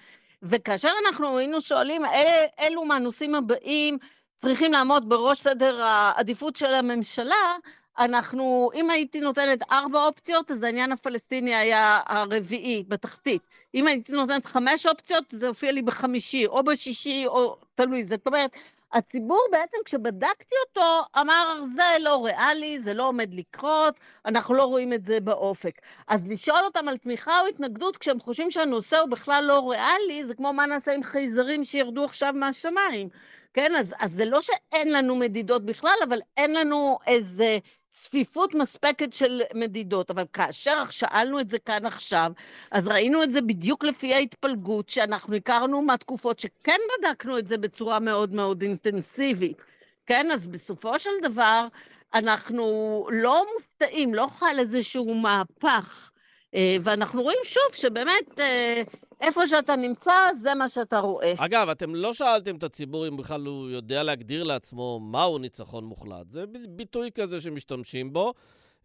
וכאשר 0.43 0.91
אנחנו 1.05 1.37
היינו 1.37 1.61
שואלים 1.61 2.05
אל, 2.05 2.45
אילו 2.59 2.85
מהנושאים 2.85 3.35
הבאים 3.35 3.97
צריכים 4.37 4.71
לעמוד 4.71 5.09
בראש 5.09 5.39
סדר 5.39 5.81
העדיפות 5.81 6.55
של 6.55 6.73
הממשלה, 6.73 7.55
אנחנו, 7.99 8.69
אם 8.73 8.89
הייתי 8.89 9.19
נותנת 9.19 9.71
ארבע 9.71 10.05
אופציות, 10.05 10.51
אז 10.51 10.63
העניין 10.63 10.91
הפלסטיני 10.91 11.55
היה 11.55 11.99
הרביעי, 12.05 12.83
בתחתית. 12.87 13.41
אם 13.75 13.87
הייתי 13.87 14.11
נותנת 14.11 14.45
חמש 14.45 14.85
אופציות, 14.85 15.23
זה 15.29 15.47
הופיע 15.47 15.71
לי 15.71 15.81
בחמישי, 15.81 16.45
או 16.45 16.63
בשישי, 16.63 17.23
או 17.27 17.57
תלוי. 17.75 18.03
זאת 18.03 18.27
אומרת, 18.27 18.55
הציבור 18.93 19.47
בעצם, 19.51 19.77
כשבדקתי 19.85 20.55
אותו, 20.67 21.01
אמר, 21.21 21.61
זה 21.75 21.83
לא 21.99 22.25
ריאלי, 22.25 22.79
זה 22.79 22.93
לא 22.93 23.07
עומד 23.07 23.33
לקרות, 23.33 23.99
אנחנו 24.25 24.53
לא 24.53 24.63
רואים 24.63 24.93
את 24.93 25.05
זה 25.05 25.19
באופק. 25.19 25.79
אז 26.07 26.27
לשאול 26.29 26.59
אותם 26.65 26.87
על 26.87 26.97
תמיכה 26.97 27.41
או 27.41 27.47
התנגדות 27.47 27.97
כשהם 27.97 28.19
חושבים 28.19 28.51
שהנושא 28.51 28.97
הוא 28.97 29.09
בכלל 29.09 29.43
לא 29.47 29.69
ריאלי, 29.71 30.25
זה 30.25 30.35
כמו 30.35 30.53
מה 30.53 30.65
נעשה 30.65 30.93
עם 30.93 31.03
חייזרים 31.03 31.63
שירדו 31.63 32.03
עכשיו 32.03 32.33
מהשמיים. 32.33 33.09
כן, 33.53 33.75
אז, 33.75 33.93
אז 33.99 34.11
זה 34.11 34.25
לא 34.25 34.41
שאין 34.41 34.93
לנו 34.93 35.15
מדידות 35.15 35.65
בכלל, 35.65 35.95
אבל 36.07 36.19
אין 36.37 36.53
לנו 36.53 36.97
איזה 37.07 37.57
צפיפות 37.89 38.55
מספקת 38.55 39.13
של 39.13 39.41
מדידות. 39.53 40.11
אבל 40.11 40.23
כאשר 40.33 40.83
שאלנו 40.89 41.39
את 41.39 41.49
זה 41.49 41.59
כאן 41.59 41.85
עכשיו, 41.85 42.31
אז 42.71 42.87
ראינו 42.87 43.23
את 43.23 43.31
זה 43.31 43.41
בדיוק 43.41 43.83
לפי 43.83 44.13
ההתפלגות 44.13 44.89
שאנחנו 44.89 45.35
הכרנו 45.35 45.81
מהתקופות 45.81 46.39
שכן 46.39 46.79
בדקנו 46.99 47.37
את 47.37 47.47
זה 47.47 47.57
בצורה 47.57 47.99
מאוד 47.99 48.33
מאוד 48.33 48.61
אינטנסיבית. 48.61 49.63
כן, 50.05 50.31
אז 50.31 50.47
בסופו 50.47 50.99
של 50.99 51.09
דבר, 51.21 51.67
אנחנו 52.13 53.07
לא 53.11 53.45
מופתעים, 53.53 54.13
לא 54.13 54.27
חל 54.27 54.55
איזשהו 54.59 55.15
מהפך. 55.15 56.11
אה, 56.55 56.77
ואנחנו 56.83 57.21
רואים 57.21 57.39
שוב 57.43 57.73
שבאמת 57.73 58.39
אה, 58.39 58.83
איפה 59.21 59.47
שאתה 59.47 59.75
נמצא, 59.75 60.11
זה 60.41 60.55
מה 60.55 60.69
שאתה 60.69 60.99
רואה. 60.99 61.33
אגב, 61.37 61.69
אתם 61.69 61.95
לא 61.95 62.13
שאלתם 62.13 62.55
את 62.55 62.63
הציבור 62.63 63.07
אם 63.07 63.17
בכלל 63.17 63.45
הוא 63.45 63.69
יודע 63.69 64.03
להגדיר 64.03 64.43
לעצמו 64.43 64.99
מהו 64.99 65.37
ניצחון 65.37 65.85
מוחלט. 65.85 66.29
זה 66.31 66.43
ביטוי 66.69 67.11
כזה 67.11 67.41
שמשתמשים 67.41 68.13
בו. 68.13 68.33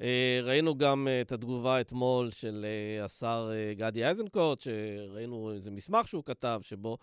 אה, 0.00 0.40
ראינו 0.42 0.78
גם 0.78 1.08
את 1.20 1.32
התגובה 1.32 1.80
אתמול 1.80 2.30
של 2.30 2.66
השר 3.04 3.50
גדי 3.72 4.04
איזנקוט, 4.04 4.60
שראינו 4.60 5.52
איזה 5.52 5.70
מסמך 5.70 6.08
שהוא 6.08 6.24
כתב, 6.24 6.60
שבו 6.62 6.98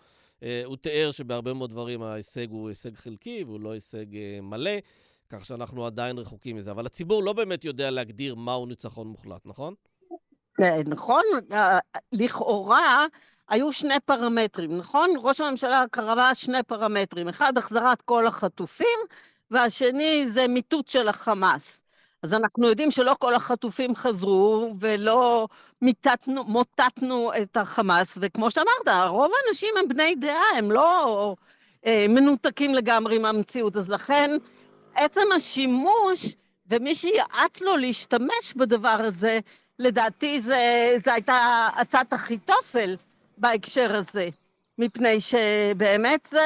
הוא 0.64 0.76
תיאר 0.76 1.10
שבהרבה 1.10 1.54
מאוד 1.54 1.70
דברים 1.70 2.02
ההישג 2.02 2.50
הוא 2.50 2.68
הישג 2.68 2.96
חלקי 2.96 3.44
והוא 3.46 3.60
לא 3.60 3.72
הישג 3.72 4.06
מלא, 4.42 4.70
כך 5.28 5.44
שאנחנו 5.44 5.86
עדיין 5.86 6.18
רחוקים 6.18 6.56
מזה. 6.56 6.70
אבל 6.70 6.86
הציבור 6.86 7.22
לא 7.22 7.32
באמת 7.32 7.64
יודע 7.64 7.90
להגדיר 7.90 8.34
מהו 8.34 8.66
ניצחון 8.66 9.06
מוחלט, 9.06 9.46
נכון? 9.46 9.74
נכון? 10.86 11.22
אה, 11.52 11.78
לכאורה 12.12 13.06
היו 13.48 13.72
שני 13.72 14.00
פרמטרים, 14.04 14.76
נכון? 14.76 15.10
ראש 15.22 15.40
הממשלה 15.40 15.84
קרבה 15.90 16.34
שני 16.34 16.62
פרמטרים. 16.62 17.28
אחד, 17.28 17.58
החזרת 17.58 18.02
כל 18.02 18.26
החטופים, 18.26 18.98
והשני 19.50 20.26
זה 20.28 20.48
מיטוט 20.48 20.88
של 20.88 21.08
החמאס. 21.08 21.78
אז 22.22 22.34
אנחנו 22.34 22.68
יודעים 22.68 22.90
שלא 22.90 23.14
כל 23.18 23.34
החטופים 23.34 23.94
חזרו 23.94 24.72
ולא 24.78 25.48
מיטטנו, 25.82 26.44
מוטטנו 26.44 27.30
את 27.42 27.56
החמאס, 27.56 28.18
וכמו 28.20 28.50
שאמרת, 28.50 29.08
רוב 29.08 29.30
האנשים 29.44 29.68
הם 29.78 29.88
בני 29.88 30.14
דעה, 30.14 30.58
הם 30.58 30.70
לא 30.70 31.34
אה, 31.86 32.06
מנותקים 32.08 32.74
לגמרי 32.74 33.18
מהמציאות, 33.18 33.76
אז 33.76 33.88
לכן 33.88 34.30
עצם 34.94 35.32
השימוש 35.36 36.36
ומי 36.66 36.94
שיעץ 36.94 37.60
לו 37.60 37.76
להשתמש 37.76 38.52
בדבר 38.56 38.96
הזה, 39.04 39.40
לדעתי 39.78 40.40
זו 40.40 40.52
הייתה 41.06 41.68
עצת 41.76 42.06
אחיתופל 42.10 42.96
בהקשר 43.38 43.96
הזה, 43.96 44.28
מפני 44.78 45.20
שבאמת 45.20 46.28
זה 46.30 46.40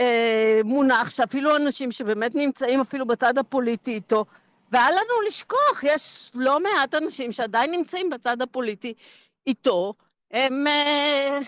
אה, 0.00 0.60
מונח 0.64 1.10
שאפילו 1.10 1.56
אנשים 1.56 1.90
שבאמת 1.90 2.34
נמצאים 2.34 2.80
אפילו 2.80 3.06
בצד 3.06 3.38
הפוליטי 3.38 3.94
איתו, 3.94 4.24
ואל 4.72 4.90
לנו 4.90 5.26
לשכוח, 5.26 5.82
יש 5.82 6.30
לא 6.34 6.60
מעט 6.60 6.94
אנשים 6.94 7.32
שעדיין 7.32 7.70
נמצאים 7.70 8.10
בצד 8.10 8.42
הפוליטי 8.42 8.94
איתו, 9.46 9.94
הם 10.30 10.66
אה, 10.66 11.38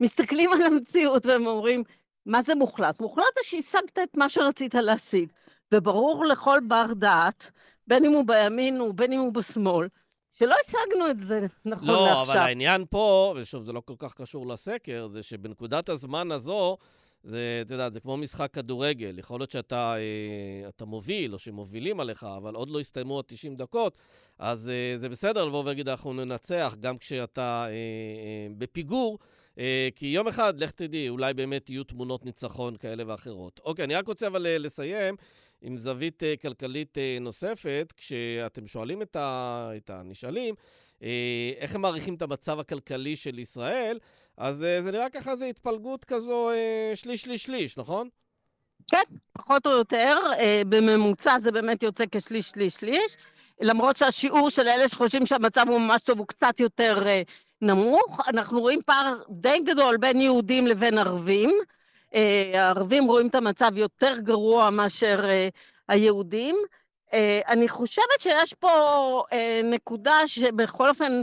מסתכלים 0.00 0.52
על 0.52 0.62
המציאות 0.62 1.26
והם 1.26 1.46
אומרים, 1.46 1.82
מה 2.26 2.42
זה 2.42 2.54
מוחלט? 2.54 3.00
מוחלט 3.00 3.24
זה 3.34 3.40
שהשגת 3.48 3.98
את 3.98 4.16
מה 4.16 4.28
שרצית 4.28 4.74
להשיג. 4.74 5.28
וברור 5.72 6.24
לכל 6.24 6.60
בר 6.68 6.92
דעת 6.92 7.50
בין 7.86 8.04
אם 8.04 8.12
הוא 8.12 8.24
בימין 8.26 8.80
ובין 8.80 9.12
אם 9.12 9.20
הוא 9.20 9.32
בשמאל, 9.32 9.88
שלא 10.32 10.54
השגנו 10.64 11.10
את 11.10 11.18
זה 11.18 11.46
נכון 11.64 11.88
לא, 11.88 12.06
לעכשיו. 12.06 12.26
לא, 12.26 12.32
אבל 12.32 12.40
העניין 12.40 12.84
פה, 12.90 13.34
ושוב, 13.36 13.64
זה 13.64 13.72
לא 13.72 13.82
כל 13.84 13.94
כך 13.98 14.14
קשור 14.14 14.46
לסקר, 14.46 15.08
זה 15.08 15.22
שבנקודת 15.22 15.88
הזמן 15.88 16.32
הזו, 16.32 16.76
זה, 17.24 17.62
אתה 17.66 17.74
יודע, 17.74 17.90
זה 17.90 18.00
כמו 18.00 18.16
משחק 18.16 18.50
כדורגל. 18.52 19.18
יכול 19.18 19.40
להיות 19.40 19.50
שאתה 19.50 19.94
אה, 20.80 20.86
מוביל, 20.86 21.32
או 21.32 21.38
שמובילים 21.38 22.00
עליך, 22.00 22.26
אבל 22.36 22.54
עוד 22.54 22.70
לא 22.70 22.80
הסתיימו 22.80 23.14
עוד 23.14 23.24
90 23.28 23.56
דקות, 23.56 23.98
אז 24.38 24.68
אה, 24.68 24.98
זה 24.98 25.08
בסדר 25.08 25.44
לבוא 25.44 25.62
ולהגיד, 25.62 25.88
אנחנו 25.88 26.12
ננצח, 26.12 26.76
גם 26.80 26.98
כשאתה 26.98 27.66
אה, 27.68 28.54
בפיגור. 28.58 29.18
כי 29.96 30.06
יום 30.06 30.28
אחד, 30.28 30.60
לך 30.60 30.70
תדעי, 30.70 31.08
אולי 31.08 31.34
באמת 31.34 31.70
יהיו 31.70 31.84
תמונות 31.84 32.24
ניצחון 32.24 32.76
כאלה 32.76 33.02
ואחרות. 33.06 33.60
אוקיי, 33.64 33.84
אני 33.84 33.94
רק 33.94 34.06
רוצה 34.06 34.26
אבל 34.26 34.46
לסיים 34.58 35.16
עם 35.66 35.76
זווית 35.76 36.22
uh, 36.22 36.42
כלכלית 36.42 36.98
uh, 36.98 37.22
נוספת, 37.22 37.92
כשאתם 37.96 38.66
שואלים 38.66 39.02
את, 39.02 39.16
ה, 39.16 39.70
את 39.76 39.90
הנשאלים, 39.90 40.54
uh, 40.54 41.02
איך 41.56 41.74
הם 41.74 41.80
מעריכים 41.80 42.14
את 42.14 42.22
המצב 42.22 42.60
הכלכלי 42.60 43.16
של 43.16 43.38
ישראל, 43.38 43.98
אז 44.36 44.56
זה 44.56 44.90
נראה 44.92 45.10
ככה 45.10 45.30
איזו 45.30 45.44
התפלגות 45.44 46.04
כזו 46.04 46.50
שליש-שליש-שליש, 46.94 47.78
נכון? 47.78 48.08
כן, 48.90 49.02
פחות 49.32 49.66
או 49.66 49.70
יותר. 49.70 50.16
בממוצע 50.68 51.38
זה 51.38 51.52
באמת 51.52 51.82
יוצא 51.82 52.04
כשליש-שליש-שליש, 52.10 53.16
למרות 53.60 53.96
שהשיעור 53.96 54.50
של 54.50 54.68
אלה 54.68 54.88
שחושבים 54.88 55.26
שהמצב 55.26 55.64
הוא 55.68 55.78
ממש 55.78 56.02
טוב 56.02 56.18
הוא 56.18 56.26
קצת 56.26 56.60
יותר 56.60 57.06
נמוך. 57.62 58.20
אנחנו 58.28 58.60
רואים 58.60 58.80
פער 58.86 59.22
די 59.30 59.58
גדול 59.66 59.96
בין 59.96 60.20
יהודים 60.20 60.66
לבין 60.66 60.98
ערבים. 60.98 61.50
אה, 62.14 62.50
הערבים 62.54 63.04
רואים 63.04 63.26
את 63.26 63.34
המצב 63.34 63.70
יותר 63.76 64.14
גרוע 64.18 64.70
מאשר 64.70 65.20
אה, 65.24 65.48
היהודים. 65.88 66.56
אה, 67.12 67.40
אני 67.48 67.68
חושבת 67.68 68.20
שיש 68.20 68.54
פה 68.54 68.70
נקודה 69.64 70.18
שבכל 70.26 70.88
אופן 70.88 71.22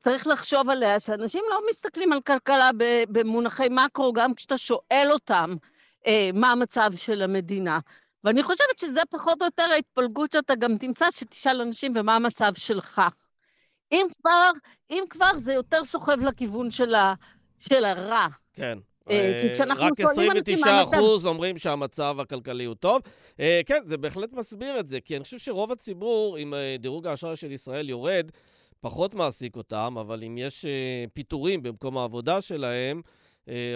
צריך 0.00 0.26
לחשוב 0.26 0.70
עליה, 0.70 1.00
שאנשים 1.00 1.44
לא 1.50 1.60
מסתכלים 1.70 2.12
על 2.12 2.20
כלכלה 2.20 2.70
במונחי 3.08 3.68
מקרו, 3.70 4.12
גם 4.12 4.34
כשאתה 4.34 4.58
שואל 4.58 5.08
אותם 5.10 5.50
מה 6.34 6.52
המצב 6.52 6.90
של 6.96 7.22
המדינה. 7.22 7.78
ואני 8.24 8.42
חושבת 8.42 8.78
שזה 8.78 9.00
פחות 9.10 9.40
או 9.40 9.46
יותר 9.46 9.62
ההתפלגות 9.72 10.32
שאתה 10.32 10.54
גם 10.54 10.78
תמצא, 10.78 11.10
שתשאל 11.10 11.60
אנשים 11.60 11.92
ומה 11.94 12.16
המצב 12.16 12.52
שלך. 12.54 13.02
אם 13.92 14.06
כבר, 14.18 14.50
אם 14.90 15.04
כבר 15.10 15.36
זה 15.36 15.52
יותר 15.52 15.84
סוחב 15.84 16.20
לכיוון 16.20 16.70
של, 16.70 16.94
ה, 16.94 17.14
של 17.58 17.84
הרע. 17.84 18.26
כן. 18.52 18.78
אה, 19.10 19.38
כי 19.42 19.54
כשאנחנו 19.54 19.86
שואלים 20.00 20.30
אנשים 20.30 20.58
מה 20.60 20.80
המצב... 20.80 20.88
רק 20.88 20.94
29 20.94 20.98
אחוז 20.98 21.26
אומרים 21.26 21.58
שהמצב 21.58 22.16
הכלכלי 22.20 22.64
הוא 22.64 22.74
טוב. 22.74 23.00
אה, 23.40 23.60
כן, 23.66 23.82
זה 23.86 23.98
בהחלט 23.98 24.32
מסביר 24.32 24.80
את 24.80 24.86
זה, 24.86 25.00
כי 25.00 25.16
אני 25.16 25.24
חושב 25.24 25.38
שרוב 25.38 25.72
הציבור, 25.72 26.38
אם 26.38 26.54
אה, 26.54 26.76
דירוג 26.78 27.06
האשראי 27.06 27.36
של 27.36 27.52
ישראל 27.52 27.88
יורד, 27.88 28.30
פחות 28.80 29.14
מעסיק 29.14 29.56
אותם, 29.56 29.94
אבל 30.00 30.24
אם 30.24 30.38
יש 30.38 30.64
פיטורים 31.12 31.62
במקום 31.62 31.98
העבודה 31.98 32.40
שלהם, 32.40 33.02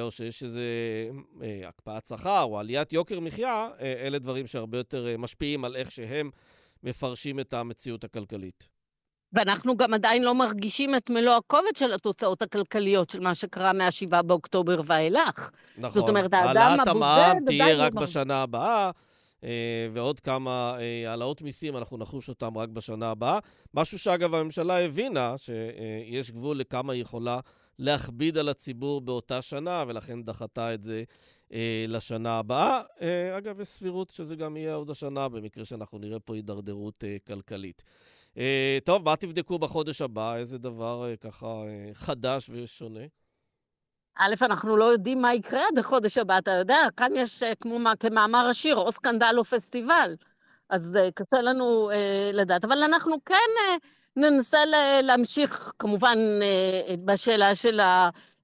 או 0.00 0.11
שיש 0.11 0.42
איזו 0.42 0.61
הקפאת 1.66 2.06
שכר 2.06 2.42
או 2.42 2.59
עליית 2.59 2.92
יוקר 2.92 3.21
מחיה, 3.21 3.68
אלה 3.80 4.18
דברים 4.18 4.47
שהרבה 4.47 4.78
יותר 4.78 5.06
משפיעים 5.18 5.64
על 5.64 5.76
איך 5.76 5.90
שהם 5.90 6.30
מפרשים 6.83 7.40
את 7.40 7.52
המציאות 7.52 8.04
הכלכלית. 8.04 8.75
ואנחנו 9.37 9.76
גם 9.76 9.95
עדיין 9.95 10.23
לא 10.23 10.35
מרגישים 10.35 10.95
את 10.95 11.11
מלוא 11.11 11.35
הכובד 11.35 11.76
של 11.76 11.93
התוצאות 11.93 12.43
הכלכליות 12.43 13.11
של 13.11 13.21
מה 13.21 13.35
שקרה 13.35 13.73
מ-7 13.73 14.23
באוקטובר 14.23 14.81
ואילך. 14.85 15.50
נכון. 15.78 15.90
זאת 15.90 16.09
אומרת, 16.09 16.35
האדם 16.35 16.47
הבודד. 16.49 16.59
העלאת 16.59 16.88
המע"מ 16.88 17.45
תהיה 17.47 17.76
רק 17.76 17.93
בשנה 17.93 18.43
הבאה. 18.43 18.90
אה, 19.45 19.88
ועוד 19.93 20.21
כמה 20.21 20.76
אה, 20.81 21.11
העלאות 21.11 21.43
מיסים, 21.43 21.76
אנחנו 21.76 21.97
נחוש 21.97 22.28
אותם 22.28 22.59
רק 22.59 22.69
בשנה 22.69 23.11
הבאה. 23.11 23.38
משהו 23.75 23.99
שאגב 23.99 24.35
הממשלה 24.35 24.85
הבינה, 24.85 25.35
שיש 25.38 26.31
גבול 26.31 26.59
לכמה 26.59 26.93
היא 26.93 27.02
יכולה 27.02 27.40
להכביד 27.78 28.38
על 28.38 28.49
הציבור 28.49 29.00
באותה 29.00 29.43
שנה, 29.43 29.85
ולכן 29.88 30.23
דחתה 30.23 30.75
את 30.75 30.83
זה 30.83 31.05
אה, 31.52 31.85
לשנה 31.88 32.38
הבאה. 32.38 32.81
אגב, 33.38 33.61
יש 33.61 33.69
סבירות 33.69 34.11
שזה 34.11 34.37
גם 34.37 34.57
יהיה 34.57 34.75
עוד 34.75 34.90
השנה, 34.90 35.28
במקרה 35.28 35.64
שאנחנו 35.64 35.99
נראה 35.99 36.21
פה 36.21 36.35
הידרדרות 36.35 37.05
כלכלית. 37.26 37.83
אה, 38.38 38.78
טוב, 38.85 39.05
מה 39.05 39.16
תבדקו 39.16 39.59
בחודש 39.59 40.00
הבא? 40.02 40.37
איזה 40.37 40.59
דבר 40.59 41.09
אה, 41.11 41.16
ככה 41.16 41.47
אה, 41.47 41.90
חדש 41.95 42.50
ושונה? 42.52 43.00
א', 44.19 44.35
אנחנו 44.43 44.76
לא 44.76 44.85
יודעים 44.85 45.23
מה 45.23 45.35
יקרה 45.35 45.61
עד 45.73 45.78
החודש 45.78 46.19
הבא, 46.19 46.38
אתה 46.38 46.50
יודע, 46.50 46.78
כאן 46.97 47.12
יש 47.14 47.43
כמו 47.61 47.78
כמאמר 48.00 48.47
השיר, 48.47 48.76
או 48.76 48.93
סקנדל 48.93 49.35
או 49.38 49.45
פסטיבל. 49.45 50.16
אז 50.71 50.99
קשה 51.14 51.40
לנו 51.43 51.90
אה, 51.90 52.31
לדעת. 52.33 52.64
אבל 52.64 52.83
אנחנו 52.83 53.16
כן 53.25 53.35
אה, 53.35 53.76
ננסה 54.16 54.59
להמשיך, 55.02 55.73
כמובן, 55.78 56.19
אה, 56.43 56.95
בשאלה 57.05 57.55
של 57.55 57.81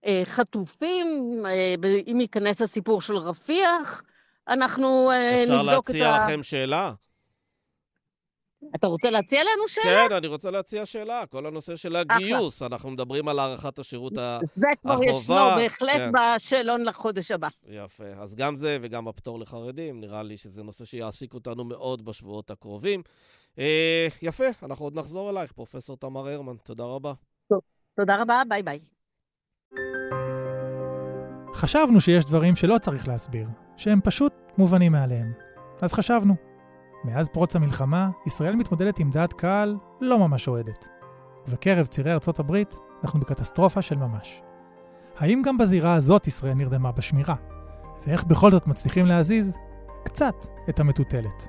החטופים, 0.05 1.37
אה, 1.47 1.75
אם 2.07 2.21
ייכנס 2.21 2.63
הסיפור 2.63 3.01
של 3.01 3.17
רפיח, 3.17 4.03
אנחנו 4.49 5.11
אה, 5.11 5.45
נבדוק 5.49 5.91
את 5.91 5.95
ה... 5.95 5.99
אפשר 5.99 6.13
להציע 6.13 6.27
לכם 6.27 6.43
שאלה? 6.43 6.93
אתה 8.75 8.87
רוצה 8.87 9.11
להציע 9.11 9.41
לנו 9.41 9.69
שאלה? 9.69 10.09
כן, 10.09 10.15
אני 10.15 10.27
רוצה 10.27 10.51
להציע 10.51 10.87
שאלה. 10.87 11.27
כל 11.27 11.47
הנושא 11.47 11.77
של 11.77 11.97
הגיוס, 11.97 12.63
אנחנו 12.63 12.91
מדברים 12.91 13.29
על 13.29 13.39
הארכת 13.39 13.79
השירות 13.79 14.13
החובה. 14.21 14.47
זה 14.57 14.67
כבר 14.81 15.05
ישנו 15.05 15.35
בהחלט 15.57 15.97
כן. 15.97 16.11
בשאלון 16.13 16.85
לחודש 16.85 17.31
הבא. 17.31 17.49
יפה. 17.69 18.05
אז 18.21 18.35
גם 18.35 18.57
זה 18.57 18.79
וגם 18.81 19.09
הפטור 19.09 19.39
לחרדים, 19.39 20.01
נראה 20.01 20.23
לי 20.23 20.37
שזה 20.37 20.63
נושא 20.63 20.85
שיעסיק 20.85 21.35
אותנו 21.35 21.65
מאוד 21.65 22.05
בשבועות 22.05 22.51
הקרובים. 22.51 23.03
אה, 23.59 24.09
יפה, 24.23 24.45
אנחנו 24.63 24.87
עוד 24.87 24.99
נחזור 24.99 25.31
אלייך, 25.31 25.53
פרופ' 25.53 25.77
תמר 26.01 26.29
הרמן. 26.29 26.57
תודה 26.57 26.85
רבה. 26.85 27.13
טוב, 27.49 27.61
תודה 27.97 28.23
רבה, 28.23 28.43
ביי 28.49 28.63
ביי. 28.63 28.81
חשבנו 31.55 32.01
שיש 32.01 32.25
דברים 32.25 32.57
שלא 32.57 32.79
צריך 32.79 33.09
להסביר, 33.09 33.49
שהם 33.77 34.01
פשוט 34.05 34.33
מובנים 34.59 34.93
מאליהם. 34.93 35.33
אז 35.83 35.93
חשבנו. 35.93 36.52
מאז 37.05 37.29
פרוץ 37.29 37.57
המלחמה, 37.57 38.11
ישראל 38.27 38.57
מתמודדת 38.57 38.99
עם 38.99 39.11
דעת 39.11 39.33
קהל 39.33 39.77
לא 40.01 40.19
ממש 40.19 40.49
אוהדת. 40.49 40.89
ובקרב 41.49 41.87
צעירי 41.87 42.13
ארצות 42.13 42.39
הברית, 42.39 42.79
אנחנו 43.03 43.21
בקטסטרופה 43.21 43.83
של 43.83 43.97
ממש. 43.97 44.43
האם 45.19 45.43
גם 45.45 45.59
בזירה 45.59 45.95
הזאת 45.95 46.27
ישראל 46.27 46.55
נרדמה 46.55 46.93
בשמירה? 46.93 47.35
ואיך 48.07 48.25
בכל 48.25 48.51
זאת 48.51 48.67
מצליחים 48.67 49.07
להזיז 49.07 49.57
קצת 50.05 50.47
את 50.69 50.81
המטוטלת? 50.81 51.47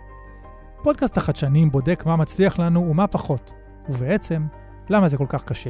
פודקאסט 0.83 1.17
החדשנים 1.17 1.71
בודק 1.71 2.03
מה 2.05 2.15
מצליח 2.15 2.59
לנו 2.59 2.89
ומה 2.89 3.07
פחות, 3.07 3.53
ובעצם, 3.89 4.47
למה 4.89 5.09
זה 5.09 5.17
כל 5.17 5.25
כך 5.29 5.43
קשה. 5.43 5.69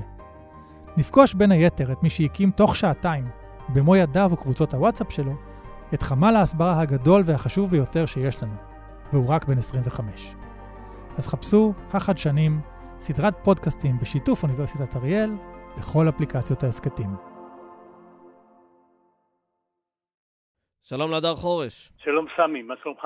נפגוש 0.97 1.33
בין 1.33 1.51
היתר 1.51 1.91
את 1.91 2.03
מי 2.03 2.09
שהקים 2.09 2.51
תוך 2.51 2.75
שעתיים, 2.75 3.27
במו 3.69 3.95
ידיו 3.95 4.29
וקבוצות 4.33 4.73
הוואטסאפ 4.73 5.11
שלו, 5.11 5.33
את 5.93 6.03
חמ"ל 6.03 6.35
ההסברה 6.35 6.79
הגדול 6.79 7.23
והחשוב 7.25 7.69
ביותר 7.69 8.05
שיש 8.05 8.43
לנו, 8.43 8.72
והוא 9.11 9.29
רק 9.29 9.45
בן 9.45 9.57
25. 9.57 10.35
אז 11.17 11.27
חפשו 11.27 11.73
החדשנים, 11.89 12.61
סדרת 12.99 13.33
פודקאסטים 13.43 13.99
בשיתוף 14.01 14.43
אוניברסיטת 14.43 14.95
אריאל, 14.95 15.29
בכל 15.77 16.09
אפליקציות 16.09 16.63
ההסכתים. 16.63 17.09
שלום 20.83 21.11
להדר 21.11 21.35
חורש. 21.35 21.91
שלום 22.03 22.25
סמי, 22.37 22.61
מה 22.61 22.73
שלומך? 22.83 22.99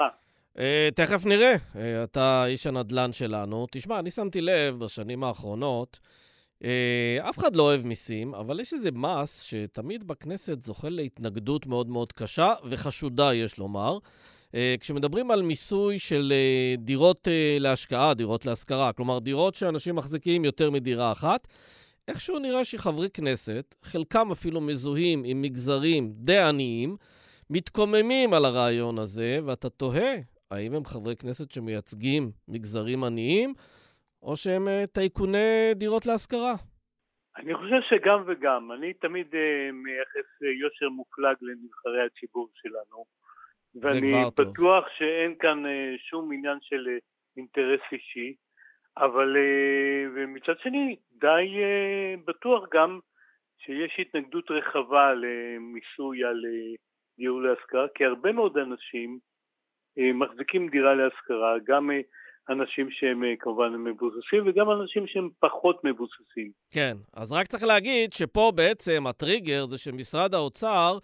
Uh, 0.56 0.60
תכף 0.96 1.26
נראה, 1.26 1.56
uh, 1.56 1.78
אתה 2.04 2.46
איש 2.46 2.68
הנדל"ן 2.68 3.12
שלנו. 3.12 3.68
תשמע, 3.72 4.00
אני 4.00 4.12
שמתי 4.12 4.42
לב 4.42 4.80
בשנים 4.80 5.24
האחרונות, 5.24 6.00
uh, 6.64 6.66
אף 7.30 7.38
אחד 7.38 7.56
לא 7.56 7.64
אוהב 7.64 7.88
מיסים, 7.88 8.36
אבל 8.36 8.60
יש 8.60 8.74
איזה 8.74 8.90
מס 8.92 9.42
שתמיד 9.42 10.08
בכנסת 10.08 10.62
זוכה 10.62 10.90
להתנגדות 10.90 11.68
מאוד 11.68 11.90
מאוד 11.90 12.14
קשה, 12.14 12.54
וחשודה, 12.70 13.34
יש 13.34 13.58
לומר. 13.58 13.98
אה, 14.56 14.76
כשמדברים 14.80 15.32
על 15.32 15.42
מיסוי 15.42 16.00
של 16.00 16.32
אה, 16.32 16.76
דירות 16.78 17.28
אה, 17.28 17.58
להשקעה, 17.60 18.14
דירות 18.14 18.46
להשכרה, 18.46 18.94
כלומר 18.94 19.20
דירות 19.20 19.56
שאנשים 19.56 19.96
מחזיקים 19.96 20.46
יותר 20.46 20.72
מדירה 20.72 21.12
אחת, 21.12 21.48
איכשהו 22.08 22.40
נראה 22.40 22.66
שחברי 22.66 23.10
כנסת, 23.10 23.76
חלקם 23.84 24.28
אפילו 24.32 24.62
מזוהים 24.62 25.22
עם 25.26 25.42
מגזרים 25.42 26.12
די 26.12 26.38
עניים, 26.38 26.96
מתקוממים 27.50 28.34
על 28.34 28.46
הרעיון 28.46 28.98
הזה, 28.98 29.40
ואתה 29.46 29.70
תוהה, 29.70 30.14
האם 30.52 30.74
הם 30.74 30.86
חברי 30.86 31.16
כנסת 31.16 31.52
שמייצגים 31.52 32.24
מגזרים 32.48 33.04
עניים, 33.04 33.54
או 34.22 34.36
שהם 34.38 34.68
טייקוני 34.94 35.74
דירות 35.76 36.06
להשכרה? 36.06 36.54
אני 37.38 37.56
חושב 37.56 37.82
שגם 37.90 38.24
וגם. 38.28 38.72
אני 38.72 38.94
תמיד 38.94 39.28
מייחס 39.74 40.30
יושר 40.62 40.90
מופלג 40.90 41.36
לנבחרי 41.42 42.06
הציבור 42.06 42.50
שלנו. 42.54 43.06
ואני 43.76 44.12
בטוח 44.38 44.84
טוב. 44.84 44.98
שאין 44.98 45.36
כאן 45.40 45.66
אה, 45.66 45.96
שום 46.10 46.34
עניין 46.34 46.58
של 46.62 46.88
אה, 46.88 46.98
אינטרס 47.38 47.82
אישי, 47.92 48.36
אבל 48.98 49.38
אה, 49.38 50.10
ומצד 50.16 50.60
שני 50.64 50.96
די 51.12 51.48
בטוח 52.26 52.64
גם 52.74 53.00
שיש 53.58 54.00
התנגדות 54.00 54.52
רחבה 54.52 55.14
למיסוי 55.14 56.24
על 56.24 56.42
דיור 57.18 57.42
להשכרה, 57.42 57.86
כי 57.96 58.06
הרבה 58.06 58.32
מאוד 58.32 58.58
אנשים 58.58 59.20
מחזיקים 60.14 60.70
דירה 60.70 60.96
להשכרה, 60.96 61.56
גם 61.68 61.90
אנשים 62.50 62.92
שהם 62.92 63.24
כמובן 63.40 63.76
מבוססים 63.76 64.48
וגם 64.48 64.72
אנשים 64.72 65.08
שהם 65.08 65.30
פחות 65.40 65.84
מבוססים. 65.84 66.52
כן, 66.72 66.98
אז 67.14 67.32
רק 67.32 67.48
צריך 67.48 67.64
להגיד 67.64 68.14
שפה 68.14 68.52
בעצם 68.56 69.08
הטריגר 69.08 69.66
זה 69.66 69.78
שמשרד 69.78 70.34
האוצר 70.34 70.98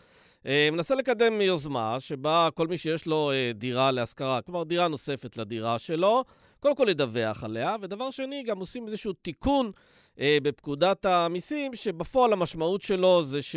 מנסה 0.45 0.95
לקדם 0.95 1.41
יוזמה 1.41 1.95
שבה 1.99 2.49
כל 2.55 2.67
מי 2.67 2.77
שיש 2.77 3.07
לו 3.07 3.31
אה, 3.31 3.51
דירה 3.53 3.91
להשכרה, 3.91 4.41
כלומר 4.41 4.63
דירה 4.63 4.87
נוספת 4.87 5.37
לדירה 5.37 5.79
שלו, 5.79 6.23
קודם 6.59 6.75
כל 6.75 6.85
ידווח 6.89 7.43
עליה, 7.43 7.75
ודבר 7.81 8.11
שני, 8.11 8.43
גם 8.43 8.57
עושים 8.57 8.87
איזשהו 8.87 9.13
תיקון 9.13 9.71
אה, 10.19 10.37
בפקודת 10.43 11.05
המיסים, 11.05 11.71
שבפועל 11.75 12.33
המשמעות 12.33 12.81
שלו 12.81 13.21
זה 13.23 13.41
ש, 13.41 13.55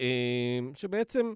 אה, 0.00 0.58
שבעצם 0.74 1.32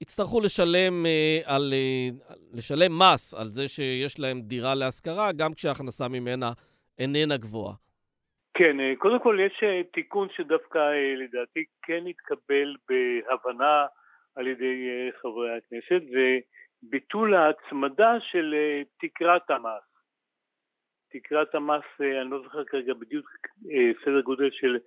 יצטרכו 0.00 0.40
לשלם, 0.40 1.06
אה, 1.06 1.40
על, 1.44 1.72
אה, 1.72 2.08
לשלם 2.52 2.98
מס 2.98 3.34
על 3.34 3.48
זה 3.48 3.68
שיש 3.68 4.20
להם 4.20 4.40
דירה 4.40 4.74
להשכרה, 4.74 5.32
גם 5.32 5.54
כשההכנסה 5.54 6.08
ממנה 6.08 6.52
איננה 6.98 7.36
גבוהה. 7.36 7.74
כן, 8.54 8.80
אה, 8.80 8.92
קודם 8.98 9.20
כל 9.20 9.38
יש 9.46 9.60
אה, 9.62 9.82
תיקון 9.92 10.28
שדווקא 10.36 10.78
לדעתי 11.16 11.64
כן 11.82 12.04
התקבל 12.06 12.76
בהבנה 12.88 13.86
על 14.34 14.46
ידי 14.46 14.88
אה, 14.88 15.08
חברי 15.22 15.56
הכנסת, 15.56 16.02
וביטול 16.12 17.34
ההצמדה 17.34 18.12
של 18.20 18.54
אה, 18.54 18.82
תקרת 19.00 19.50
המס. 19.50 19.82
תקרת 21.12 21.54
המס, 21.54 21.84
אה, 22.00 22.22
אני 22.22 22.30
לא 22.30 22.42
זוכר 22.42 22.64
כרגע 22.64 22.94
בדיוק 22.94 23.26
סדר 24.04 24.20
גודל 24.20 24.50
של 24.52 24.78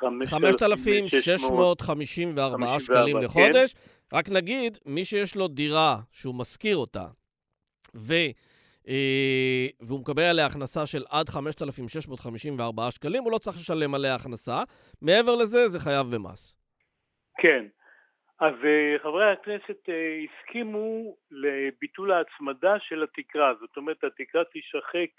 5,654 0.00 2.80
שקלים 2.80 3.16
כן. 3.16 3.22
לחודש. 3.24 3.74
רק 4.12 4.28
נגיד, 4.28 4.78
מי 4.86 5.04
שיש 5.04 5.36
לו 5.36 5.48
דירה 5.48 5.96
שהוא 6.12 6.34
משכיר 6.34 6.76
אותה, 6.76 7.06
ו... 7.96 8.14
והוא 9.80 10.00
מקבל 10.00 10.22
עליה 10.22 10.46
הכנסה 10.46 10.86
של 10.86 11.04
עד 11.10 11.28
5,654 11.28 12.90
שקלים, 12.90 13.22
הוא 13.22 13.32
לא 13.32 13.38
צריך 13.38 13.56
לשלם 13.56 13.94
עליה 13.94 14.14
הכנסה. 14.14 14.62
מעבר 15.02 15.36
לזה, 15.36 15.68
זה 15.68 15.80
חייב 15.80 16.06
במס. 16.06 16.56
כן. 17.38 17.66
אז 18.42 18.54
אה, 18.64 18.98
חברי 19.02 19.32
הכנסת 19.32 19.88
אה, 19.88 20.18
הסכימו 20.24 21.16
לביטול 21.30 22.12
ההצמדה 22.12 22.78
של 22.78 23.02
התקרה, 23.02 23.54
זאת 23.60 23.76
אומרת 23.76 24.04
התקרה 24.04 24.44
תישחק 24.44 25.10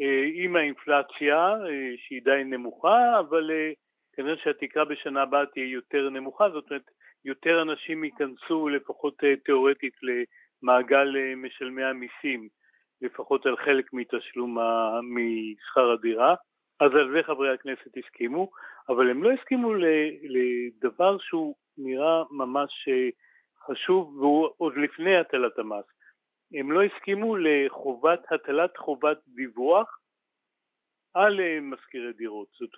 אה, 0.00 0.24
עם 0.34 0.56
האינפלציה 0.56 1.54
שהיא 1.96 2.22
די 2.24 2.42
נמוכה, 2.44 3.18
אבל 3.20 3.50
כנראה 4.12 4.36
שהתקרה 4.36 4.84
בשנה 4.84 5.22
הבאה 5.22 5.46
תהיה 5.46 5.66
יותר 5.66 6.10
נמוכה, 6.10 6.50
זאת 6.50 6.70
אומרת 6.70 6.90
יותר 7.24 7.62
אנשים 7.62 8.04
ייכנסו 8.04 8.68
לפחות 8.68 9.14
תיאורטית 9.44 9.94
למעגל 10.02 11.08
משלמי 11.36 11.84
המיסים, 11.84 12.48
לפחות 13.02 13.46
על 13.46 13.56
חלק 13.56 13.92
מתשלום 13.92 14.58
משכר 15.02 15.90
הדירה, 15.90 16.34
אז 16.80 16.90
על 16.94 17.12
זה 17.12 17.22
חברי 17.22 17.54
הכנסת 17.54 17.96
הסכימו, 17.96 18.50
אבל 18.88 19.10
הם 19.10 19.22
לא 19.22 19.30
הסכימו 19.32 19.74
לדבר 20.22 21.18
שהוא 21.18 21.54
נראה 21.78 22.22
ממש 22.30 22.88
אה, 22.88 23.08
חשוב 23.66 24.16
והוא 24.16 24.48
עוד 24.56 24.76
לפני 24.76 25.16
הטלת 25.16 25.58
המס. 25.58 25.84
הם 26.54 26.72
לא 26.72 26.82
הסכימו 26.82 27.36
לחובת, 27.36 28.32
הטלת 28.32 28.76
חובת 28.76 29.18
דיווח 29.28 29.98
על 31.14 31.40
אה, 31.40 31.60
מזכירי 31.60 32.12
דירות. 32.12 32.48
זאת 32.60 32.70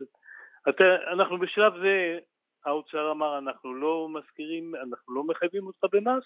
אומרת, 0.67 0.81
אנחנו 1.13 1.39
בשלב 1.39 1.73
זה, 1.83 2.19
האוצר 2.65 3.11
אמר 3.11 3.39
אנחנו 3.39 3.75
לא 3.75 4.09
מזכירים, 4.09 4.75
אנחנו 4.75 5.15
לא 5.15 5.25
מחייבים 5.25 5.67
אותך 5.67 5.85
במס, 5.93 6.25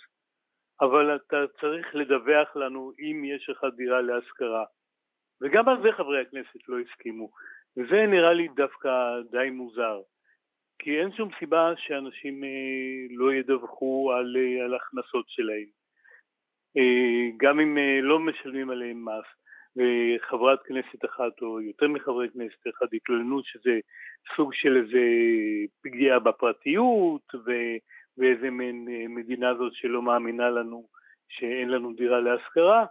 אבל 0.81 1.17
אתה 1.17 1.37
צריך 1.61 1.95
לדווח 1.95 2.57
לנו 2.57 2.93
אם 2.99 3.25
יש 3.25 3.51
לך 3.51 3.67
דירה 3.77 4.01
להשכרה. 4.01 4.65
וגם 5.41 5.69
על 5.69 5.83
זה 5.83 5.89
חברי 5.93 6.23
הכנסת 6.23 6.69
לא 6.69 6.77
הסכימו. 6.81 7.31
וזה 7.77 8.07
נראה 8.07 8.33
לי 8.33 8.49
דווקא 8.49 8.91
די 9.31 9.51
מוזר. 9.51 10.01
כי 10.79 11.01
אין 11.01 11.13
שום 11.13 11.29
סיבה 11.39 11.73
שאנשים 11.77 12.45
אה, 12.45 12.49
לא 13.11 13.35
ידווחו 13.35 14.13
על, 14.13 14.37
אה, 14.37 14.65
על 14.65 14.75
הכנסות 14.75 15.25
שלהם. 15.29 15.67
אה, 16.77 17.37
גם 17.37 17.61
אם 17.61 17.79
לא 18.03 18.19
משלמים 18.19 18.71
עליהם 18.71 19.05
מס, 19.05 19.25
וחברת 19.77 20.63
כנסת 20.63 21.05
אחת 21.05 21.43
או 21.43 21.61
יותר 21.61 21.89
מחברי 21.89 22.29
כנסת 22.31 22.69
אחד 22.69 22.87
התלוננו 22.93 23.41
שזה 23.45 23.79
סוג 24.37 24.55
של 24.55 24.77
איזה 24.77 25.01
פגיעה 25.83 26.19
בפרטיות 26.19 27.35
ו, 27.35 27.51
ואיזה 28.19 28.51
מין 28.51 28.89
מדינה 29.09 29.55
זאת 29.55 29.75
שלא 29.75 30.03
מאמינה 30.03 30.51
לנו 30.51 30.87
שאין 31.29 31.69
לנו 31.69 31.93
דירה 31.93 32.21
להשכרה, 32.21 32.87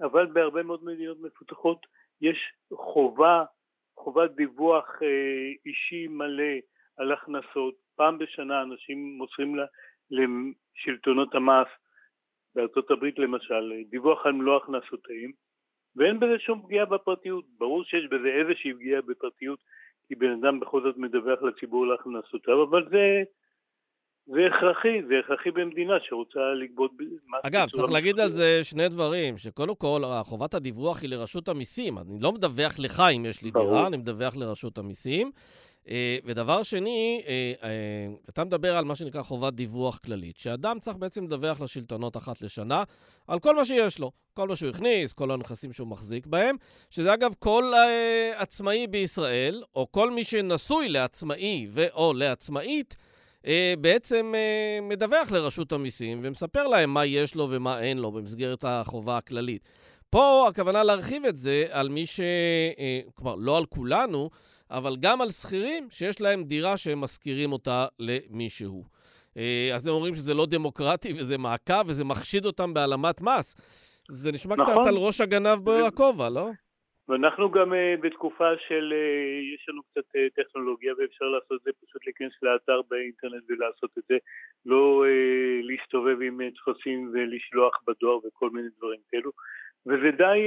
אבל 0.00 0.26
בהרבה 0.26 0.62
מאוד 0.62 0.84
מדינות 0.84 1.18
מפותחות 1.20 1.86
יש 2.20 2.52
חובה, 2.72 3.44
חובת 3.96 4.30
דיווח 4.30 4.98
אישי 5.66 6.06
מלא 6.08 6.54
על 7.00 7.12
הכנסות, 7.12 7.74
פעם 7.96 8.18
בשנה 8.18 8.62
אנשים 8.62 9.14
מוסרים 9.18 9.56
לשלטונות 10.10 11.34
המס, 11.34 11.68
בארצות 12.54 12.90
הברית 12.90 13.18
למשל, 13.18 13.72
דיווח 13.90 14.26
על 14.26 14.32
מלוא 14.32 14.56
הכנסותיהם, 14.56 15.30
ואין 15.96 16.20
בזה 16.20 16.38
שום 16.38 16.62
פגיעה 16.62 16.84
בפרטיות. 16.84 17.44
ברור 17.58 17.84
שיש 17.84 18.04
בזה 18.10 18.28
איזושהי 18.40 18.74
פגיעה 18.74 19.02
בפרטיות, 19.02 19.58
כי 20.08 20.14
בן 20.14 20.32
אדם 20.40 20.60
בכל 20.60 20.82
זאת 20.82 20.96
מדווח 20.96 21.42
לציבור 21.42 21.86
להכנסותיו, 21.86 22.62
אבל 22.62 22.88
זה, 22.90 23.22
זה 24.26 24.40
הכרחי, 24.46 25.02
זה 25.08 25.14
הכרחי 25.24 25.50
במדינה 25.50 25.94
שרוצה 26.02 26.40
לגבות. 26.62 26.90
אגב, 27.42 27.68
צריך 27.68 27.90
להגיד 27.92 28.20
על 28.20 28.28
זה 28.28 28.60
שני 28.62 28.88
דברים, 28.88 29.36
שקודם 29.36 29.74
כל, 29.74 30.00
חובת 30.22 30.54
הדיווח 30.54 31.02
היא 31.02 31.10
לרשות 31.10 31.48
המיסים. 31.48 31.98
אני 31.98 32.16
לא 32.20 32.32
מדווח 32.32 32.78
לך 32.78 33.02
אם 33.16 33.24
יש 33.24 33.42
לי 33.42 33.50
דירה, 33.50 33.86
אני 33.86 33.96
מדווח 33.96 34.36
לרשות 34.36 34.78
המיסים. 34.78 35.30
אה, 35.90 36.18
ודבר 36.24 36.62
שני, 36.62 37.22
אה, 37.26 37.52
אה, 37.62 37.68
אתה 38.28 38.44
מדבר 38.44 38.76
על 38.76 38.84
מה 38.84 38.94
שנקרא 38.96 39.22
חובת 39.22 39.52
דיווח 39.52 39.98
כללית, 39.98 40.38
שאדם 40.38 40.78
צריך 40.80 40.96
בעצם 40.96 41.24
לדווח 41.24 41.60
לשלטונות 41.60 42.16
אחת 42.16 42.42
לשנה 42.42 42.82
על 43.26 43.38
כל 43.38 43.56
מה 43.56 43.64
שיש 43.64 43.98
לו, 43.98 44.10
כל 44.34 44.48
מה 44.48 44.56
שהוא 44.56 44.70
הכניס, 44.70 45.12
כל 45.12 45.30
הנכסים 45.30 45.72
שהוא 45.72 45.88
מחזיק 45.88 46.26
בהם, 46.26 46.56
שזה 46.90 47.14
אגב 47.14 47.34
כל 47.38 47.72
עצמאי 48.34 48.86
בישראל, 48.86 49.62
או 49.74 49.92
כל 49.92 50.10
מי 50.10 50.24
שנשוי 50.24 50.88
לעצמאי 50.88 51.66
ו/או 51.70 52.12
לעצמאית, 52.12 52.96
בעצם 53.80 54.34
מדווח 54.82 55.32
לרשות 55.32 55.72
המיסים 55.72 56.20
ומספר 56.22 56.66
להם 56.66 56.94
מה 56.94 57.06
יש 57.06 57.34
לו 57.34 57.48
ומה 57.50 57.80
אין 57.80 57.98
לו 57.98 58.12
במסגרת 58.12 58.64
החובה 58.64 59.16
הכללית. 59.16 59.68
פה 60.10 60.46
הכוונה 60.48 60.82
להרחיב 60.82 61.24
את 61.24 61.36
זה 61.36 61.64
על 61.70 61.88
מי 61.88 62.06
ש... 62.06 62.20
כלומר, 63.14 63.34
לא 63.34 63.58
על 63.58 63.66
כולנו, 63.66 64.30
אבל 64.70 64.96
גם 65.00 65.20
על 65.20 65.28
שכירים 65.28 65.90
שיש 65.90 66.20
להם 66.20 66.42
דירה 66.42 66.76
שהם 66.76 67.00
משכירים 67.00 67.52
אותה 67.52 67.86
למישהו. 67.98 68.84
אה, 69.36 69.70
אז 69.74 69.86
הם 69.86 69.94
אומרים 69.94 70.14
שזה 70.14 70.34
לא 70.34 70.46
דמוקרטי 70.46 71.12
וזה 71.12 71.38
מעקב 71.38 71.84
וזה 71.86 72.04
מחשיד 72.04 72.44
אותם 72.44 72.74
בהעלמת 72.74 73.20
מס. 73.22 73.56
זה 74.10 74.32
נשמע 74.32 74.54
נכון. 74.58 74.74
קצת 74.74 74.86
על 74.88 74.96
ראש 74.96 75.20
הגנב 75.20 75.58
בכובע, 75.64 76.28
לא? 76.30 76.48
ואנחנו 77.08 77.50
גם 77.50 77.72
uh, 77.72 77.76
בתקופה 78.00 78.48
של, 78.68 78.92
uh, 78.92 79.54
יש 79.54 79.68
לנו 79.68 79.82
קצת 79.82 80.08
טכנולוגיה 80.36 80.92
ואפשר 80.98 81.24
לעשות 81.24 81.52
את 81.52 81.64
זה, 81.64 81.70
פשוט 81.86 82.06
להיכנס 82.06 82.32
לאתר 82.42 82.80
באינטרנט 82.90 83.42
ולעשות 83.48 83.90
את 83.98 84.02
זה, 84.08 84.16
לא 84.66 85.04
להסתובב 85.62 86.22
עם 86.22 86.40
טפסים 86.50 87.10
ולשלוח 87.12 87.80
בדואר 87.86 88.18
וכל 88.26 88.50
מיני 88.50 88.68
דברים 88.78 89.00
כאלו, 89.10 89.30
וזה 89.86 90.10
די, 90.16 90.40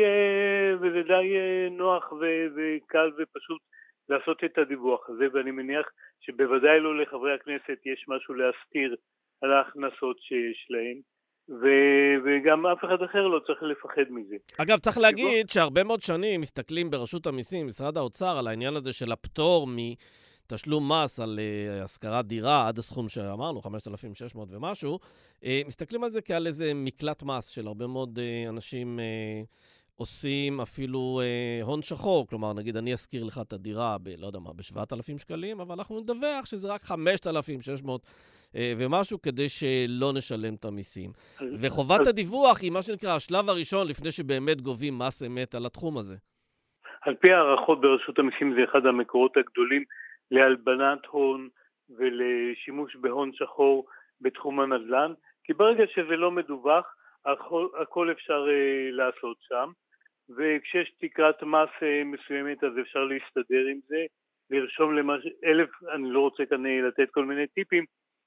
וזה 0.82 1.02
די 1.08 1.28
נוח 1.72 2.12
ו- 2.12 2.48
וקל 2.56 3.12
ופשוט 3.18 3.62
לעשות 4.10 4.44
את 4.44 4.58
הדיווח 4.58 5.10
הזה, 5.10 5.26
ואני 5.34 5.52
מניח 5.52 5.86
שבוודאי 6.22 6.80
לא 6.80 7.02
לחברי 7.02 7.34
הכנסת 7.34 7.80
יש 7.86 8.06
משהו 8.08 8.34
להסתיר 8.34 8.96
על 9.42 9.52
ההכנסות 9.54 10.18
שיש 10.20 10.68
להם. 10.70 11.14
ו- 11.50 12.18
וגם 12.26 12.66
אף 12.66 12.78
אחד 12.86 13.04
אחר 13.10 13.28
לא 13.28 13.40
צריך 13.40 13.64
לפחד 13.64 14.10
מזה. 14.10 14.36
אגב, 14.58 14.78
צריך 14.78 14.98
להגיד 14.98 15.50
שהרבה 15.50 15.84
מאוד 15.84 16.02
שנים 16.02 16.42
מסתכלים 16.42 16.90
ברשות 16.90 17.28
המיסים, 17.28 17.68
משרד 17.68 17.98
האוצר, 17.98 18.38
על 18.40 18.48
העניין 18.48 18.76
הזה 18.76 18.94
של 18.94 19.12
הפטור 19.12 19.68
מתשלום 19.68 20.92
מס 20.92 21.20
על 21.20 21.40
uh, 21.40 21.84
השכרת 21.84 22.26
דירה 22.26 22.68
עד 22.68 22.78
הסכום 22.78 23.10
שאמרנו, 23.10 23.62
5,600 23.62 24.50
ומשהו, 24.52 25.00
uh, 25.42 25.48
מסתכלים 25.68 26.04
על 26.04 26.12
זה 26.12 26.22
כעל 26.22 26.48
איזה 26.48 26.72
מקלט 26.76 27.24
מס 27.24 27.48
של 27.48 27.68
הרבה 27.68 27.88
מאוד 27.88 28.20
uh, 28.20 28.50
אנשים 28.50 29.00
uh, 29.00 29.48
עושים 29.96 30.62
אפילו 30.62 31.22
אה, 31.24 31.66
הון 31.66 31.82
שחור, 31.82 32.28
כלומר, 32.28 32.54
נגיד 32.54 32.78
אני 32.78 32.94
אשכיר 32.94 33.24
לך 33.24 33.40
את 33.42 33.54
הדירה 33.54 33.98
ב, 34.04 34.10
לא 34.18 34.28
יודע 34.28 34.40
מה, 34.40 34.54
ב-7,000 34.54 35.18
שקלים, 35.18 35.60
אבל 35.60 35.76
אנחנו 35.78 36.00
נדווח 36.00 36.46
שזה 36.46 36.74
רק 36.74 36.82
5,600 36.82 38.02
אה, 38.56 38.74
ומשהו, 38.78 39.22
כדי 39.22 39.50
שלא 39.50 40.14
נשלם 40.18 40.54
את 40.54 40.66
המיסים. 40.66 41.12
וחובת 41.62 42.08
הדיווח 42.08 42.62
היא 42.62 42.72
מה 42.72 42.82
שנקרא 42.82 43.16
השלב 43.16 43.50
הראשון 43.50 43.88
לפני 43.88 44.12
שבאמת 44.12 44.62
גובים 44.62 44.98
מס 44.98 45.24
אמת 45.24 45.56
על 45.56 45.66
התחום 45.66 45.98
הזה. 45.98 46.16
על 47.02 47.16
פי 47.16 47.32
הערכות 47.32 47.82
ברשות 47.82 48.20
המיסים 48.20 48.54
זה 48.56 48.64
אחד 48.64 48.86
המקורות 48.86 49.38
הגדולים 49.38 49.84
להלבנת 50.32 51.06
הון 51.06 51.50
ולשימוש 51.90 52.96
בהון 52.96 53.32
שחור 53.34 53.86
בתחום 54.22 54.60
הנדל"ן, 54.60 55.14
כי 55.44 55.54
ברגע 55.54 55.84
שזה 55.96 56.16
לא 56.16 56.32
מדווח, 56.32 56.86
הכל, 57.26 57.68
הכל 57.82 58.12
אפשר 58.12 58.46
uh, 58.46 58.96
לעשות 58.96 59.38
שם. 59.42 59.72
וכשיש 60.38 60.96
תקרת 61.02 61.44
מס 61.44 61.70
אה, 61.84 62.04
מסוימת 62.04 62.64
אז 62.64 62.72
אפשר 62.82 63.04
להסתדר 63.04 63.66
עם 63.72 63.80
זה, 63.88 64.06
לרשום 64.50 64.96
למש... 64.96 65.28
אלף, 65.44 65.70
אני 65.96 66.12
לא 66.12 66.20
רוצה 66.20 66.46
כאן 66.46 66.66
אה, 66.66 66.82
לתת 66.82 67.10
כל 67.12 67.26
מיני 67.26 67.48
טיפים, 67.48 67.86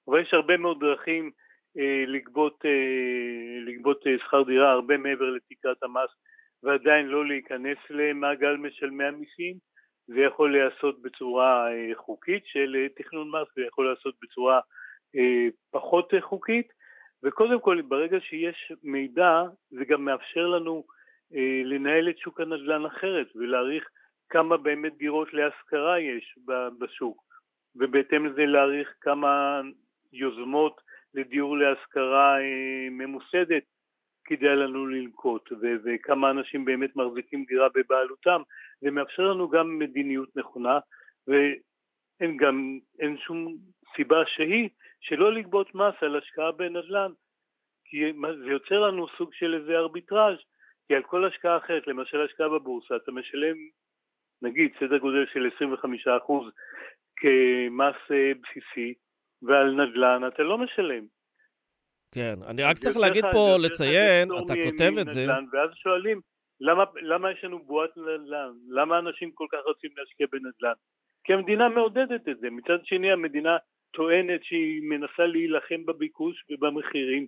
אבל 0.08 0.20
יש 0.20 0.34
הרבה 0.34 0.56
מאוד 0.56 0.80
דרכים 0.80 1.30
אה, 1.78 2.04
לגבות, 2.06 2.64
אה, 2.64 3.60
לגבות 3.66 4.06
אה, 4.06 4.18
שכר 4.18 4.42
דירה 4.42 4.70
הרבה 4.70 4.96
מעבר 4.96 5.30
לתקרת 5.30 5.82
המס 5.82 6.10
ועדיין 6.62 7.06
לא 7.06 7.26
להיכנס 7.26 7.78
למעגל 7.90 8.56
משלמי 8.56 9.04
המיסים, 9.04 9.56
זה 10.06 10.20
יכול 10.20 10.52
להיעשות 10.52 11.02
בצורה 11.02 11.72
אה, 11.72 11.90
חוקית 11.94 12.42
של 12.46 12.76
אה, 12.78 12.88
תכנון 12.88 13.28
מס, 13.30 13.48
זה 13.56 13.62
יכול 13.62 13.84
להיעשות 13.84 14.14
בצורה 14.22 14.60
אה, 15.16 15.46
פחות 15.70 16.14
אה, 16.14 16.20
חוקית, 16.20 16.68
וקודם 17.26 17.60
כל 17.60 17.82
ברגע 17.82 18.20
שיש 18.20 18.72
מידע 18.82 19.42
זה 19.70 19.84
גם 19.84 20.04
מאפשר 20.04 20.46
לנו 20.46 20.84
אה, 21.34 21.60
לנהל 21.64 22.08
את 22.10 22.18
שוק 22.18 22.40
הנדל"ן 22.40 22.86
אחרת 22.86 23.26
ולהעריך 23.36 23.88
כמה 24.28 24.56
באמת 24.56 24.96
דירות 24.96 25.34
להשכרה 25.34 26.00
יש 26.00 26.38
בשוק. 26.78 27.22
ובהתאם 27.76 28.26
לזה 28.26 28.46
להעריך 28.46 28.94
כמה 29.00 29.60
יוזמות 30.12 30.80
לדיור 31.14 31.58
להשכרה 31.58 32.40
אה, 32.40 32.88
ממוסדת 32.90 33.64
כדאי 34.24 34.56
לנו 34.56 34.86
לנקוט 34.86 35.52
ו- 35.52 35.76
וכמה 35.84 36.30
אנשים 36.30 36.64
באמת 36.64 36.96
מחזיקים 36.96 37.44
דירה 37.44 37.68
בבעלותם. 37.74 38.42
זה 38.80 38.90
מאפשר 38.90 39.22
לנו 39.22 39.48
גם 39.48 39.78
מדיניות 39.78 40.36
נכונה 40.36 40.78
ואין 41.26 42.36
גם, 42.36 42.78
אין 42.98 43.16
שום 43.18 43.56
סיבה 43.96 44.22
שהיא 44.26 44.68
שלא 45.08 45.32
לגבות 45.32 45.74
מס 45.74 45.94
על 46.00 46.16
השקעה 46.16 46.52
בנדל"ן 46.52 47.12
כי 47.84 47.96
זה 48.44 48.50
יוצר 48.50 48.80
לנו 48.80 49.06
סוג 49.18 49.30
של 49.34 49.54
איזה 49.54 49.72
ארביטראז' 49.72 50.38
כי 50.88 50.94
על 50.94 51.02
כל 51.02 51.24
השקעה 51.24 51.56
אחרת, 51.56 51.86
למשל 51.86 52.20
השקעה 52.20 52.48
בבורסה, 52.48 52.96
אתה 52.96 53.12
משלם 53.12 53.56
נגיד 54.42 54.70
סדר 54.80 54.98
גודל 54.98 55.26
של 55.32 55.46
25% 55.58 55.80
כמס 57.16 57.96
אה, 58.10 58.32
בסיסי, 58.42 58.94
ועל 59.42 59.70
נדל"ן 59.70 60.22
אתה 60.28 60.42
לא 60.42 60.58
משלם. 60.58 61.04
כן, 62.14 62.34
אני 62.46 62.62
רק 62.62 62.76
צריך 62.78 62.96
להגיד 62.96 63.24
פה, 63.32 63.56
לציין, 63.64 64.28
אתה 64.44 64.54
כותב 64.64 64.92
את 65.00 65.06
זה. 65.14 65.26
ואז 65.52 65.70
שואלים, 65.74 66.20
למה, 66.60 66.84
למה 67.02 67.32
יש 67.32 67.44
לנו 67.44 67.58
בועת 67.58 67.96
נדל"ן? 67.96 68.52
למה 68.68 68.98
אנשים 68.98 69.30
כל 69.30 69.46
כך 69.52 69.58
רוצים 69.66 69.90
להשקיע 69.96 70.26
בנדל"ן? 70.32 70.78
כי 71.24 71.32
המדינה 71.32 71.68
מעודדת 71.68 72.28
את 72.28 72.38
זה. 72.40 72.50
מצד 72.50 72.78
שני, 72.84 73.12
המדינה 73.12 73.56
טוענת 73.96 74.40
שהיא 74.44 74.82
מנסה 74.82 75.26
להילחם 75.26 75.86
בביקוש 75.86 76.44
ובמחירים 76.50 77.26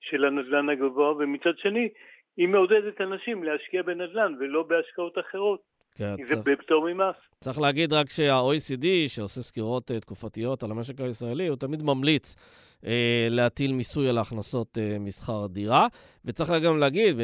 של 0.00 0.24
הנדל"ן 0.24 0.68
הגבוה, 0.68 1.12
ומצד 1.12 1.58
שני, 1.58 1.88
היא 2.36 2.48
מעודדת 2.48 3.00
אנשים 3.00 3.44
להשקיע 3.44 3.82
בנדל"ן 3.82 4.34
ולא 4.40 4.62
בהשקעות 4.62 5.18
אחרות. 5.18 5.60
כן, 5.96 6.14
זה 6.26 6.36
בפטור 6.36 6.92
ממס. 6.92 7.14
צריך 7.40 7.60
להגיד 7.60 7.92
רק 7.92 8.10
שה-OECD, 8.10 8.86
שעושה 9.06 9.42
סקירות 9.42 9.90
אה, 9.90 10.00
תקופתיות 10.00 10.62
על 10.62 10.70
המשק 10.70 11.00
הישראלי, 11.00 11.46
הוא 11.46 11.56
תמיד 11.56 11.82
ממליץ 11.82 12.34
אה, 12.34 12.86
להטיל 13.30 13.72
מיסוי 13.72 14.08
על 14.08 14.18
הכנסות 14.18 14.78
uh, 14.78 14.98
מסחר 15.00 15.46
דירה. 15.46 15.86
וצריך 16.24 16.50
גם 16.64 16.78
להגיד, 16.78 17.16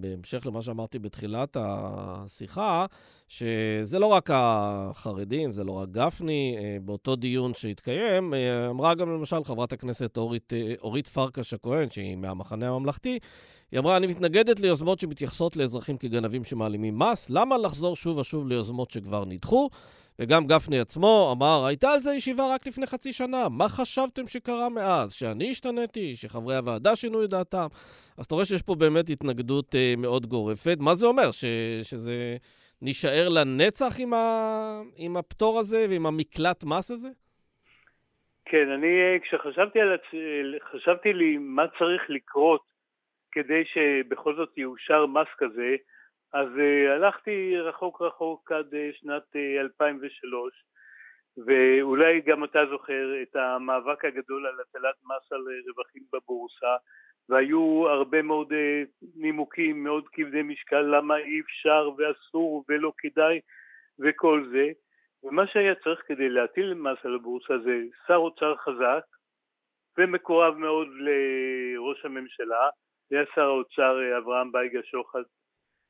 בהמשך 0.00 0.46
למה 0.46 0.62
שאמרתי 0.62 0.98
בתחילת 0.98 1.56
השיחה, 1.60 2.86
שזה 3.28 3.98
לא 3.98 4.06
רק 4.06 4.30
החרדים, 4.32 5.52
זה 5.52 5.64
לא 5.64 5.72
רק 5.72 5.88
גפני. 5.88 6.56
Uh, 6.58 6.82
באותו 6.84 7.16
דיון 7.16 7.54
שהתקיים, 7.54 8.32
uh, 8.32 8.70
אמרה 8.70 8.94
גם 8.94 9.10
למשל 9.12 9.44
חברת 9.44 9.72
הכנסת 9.72 10.16
אורית, 10.16 10.52
uh, 10.52 10.82
אורית 10.82 11.08
פרקש 11.08 11.54
הכהן, 11.54 11.90
שהיא 11.90 12.16
מהמחנה 12.16 12.68
הממלכתי, 12.68 13.18
היא 13.72 13.80
אמרה, 13.80 13.96
אני 13.96 14.06
מתנגדת 14.06 14.60
ליוזמות 14.60 15.00
שמתייחסות 15.00 15.56
לאזרחים 15.56 15.96
כגנבים 15.96 16.44
שמעלימים 16.44 16.98
מס. 16.98 17.30
למה 17.30 17.58
לחזור 17.58 17.96
שוב 17.96 18.18
ושוב 18.18 18.48
ליוזמות 18.48 18.90
שכבר 18.90 19.24
נדחו? 19.24 19.68
וגם 20.18 20.46
גפני 20.46 20.78
עצמו 20.78 21.34
אמר, 21.36 21.64
הייתה 21.66 21.90
על 21.90 22.02
זה 22.02 22.14
ישיבה 22.14 22.54
רק 22.54 22.66
לפני 22.66 22.86
חצי 22.86 23.12
שנה, 23.12 23.48
מה 23.48 23.68
חשבתם 23.68 24.26
שקרה 24.26 24.68
מאז? 24.68 25.12
שאני 25.12 25.50
השתניתי? 25.50 26.16
שחברי 26.16 26.56
הוועדה 26.56 26.96
שינו 26.96 27.24
את 27.24 27.30
דעתם? 27.30 27.66
אז 28.16 28.24
אתה 28.26 28.34
רואה 28.34 28.44
שיש 28.44 28.62
פה 28.62 28.74
באמת 28.74 29.10
התנגדות 29.10 29.74
אה, 29.74 29.94
מאוד 29.98 30.26
גורפת. 30.26 30.76
מה 30.80 30.94
זה 30.94 31.06
אומר? 31.06 31.30
ש, 31.30 31.44
שזה 31.82 32.36
נישאר 32.84 33.28
לנצח 33.28 33.92
עם, 33.98 34.14
ה, 34.14 34.26
עם 34.96 35.16
הפטור 35.16 35.58
הזה 35.58 35.86
ועם 35.90 36.06
המקלט 36.06 36.64
מס 36.64 36.90
הזה? 36.90 37.08
כן, 38.44 38.70
אני 38.70 38.86
אה, 38.86 39.18
כשחשבתי 39.22 39.80
על 39.80 39.92
הצ... 39.94 40.08
חשבתי 40.72 41.12
לי 41.12 41.38
מה 41.38 41.64
צריך 41.78 42.02
לקרות 42.08 42.62
כדי 43.32 43.62
שבכל 43.64 44.36
זאת 44.36 44.58
יאושר 44.58 45.06
מס 45.06 45.28
כזה, 45.38 45.76
אז 46.32 46.48
uh, 46.48 46.90
הלכתי 46.90 47.56
רחוק 47.56 48.02
רחוק 48.02 48.52
עד 48.52 48.74
uh, 48.74 49.00
שנת 49.00 49.22
uh, 49.22 49.38
אה, 49.38 49.60
2003, 49.60 50.64
ואולי 51.46 52.20
גם 52.20 52.44
אתה 52.44 52.58
זוכר 52.70 53.22
את 53.22 53.36
המאבק 53.36 54.04
הגדול 54.04 54.46
על 54.46 54.60
הטלת 54.60 54.94
מס 55.04 55.32
על 55.32 55.44
רווחים 55.68 56.02
בבורסה, 56.12 56.76
והיו 57.28 57.88
הרבה 57.88 58.22
מאוד 58.22 58.52
uh, 58.52 59.06
נימוקים 59.16 59.84
מאוד 59.84 60.04
כבדי 60.12 60.42
משקל 60.42 60.80
למה 60.80 61.16
אי 61.16 61.40
אפשר 61.40 61.90
ואסור 61.96 62.64
ולא 62.68 62.92
כדאי 62.98 63.40
וכל 63.98 64.44
זה, 64.52 64.70
ומה 65.24 65.46
שהיה 65.46 65.74
צריך 65.74 66.02
כדי 66.06 66.28
להטיל 66.28 66.74
מס 66.74 66.98
על 67.04 67.14
הבורסה 67.14 67.58
זה 67.64 67.82
שר 68.06 68.16
אוצר 68.16 68.56
חזק 68.56 69.04
ומקורב 69.98 70.54
מאוד 70.58 70.88
לראש 70.88 72.04
הממשלה, 72.04 72.68
זה 73.10 73.16
היה 73.16 73.24
שר 73.34 73.42
האוצר 73.42 74.18
אברהם 74.18 74.52
בייגה 74.52 74.80
שוחט 74.82 75.26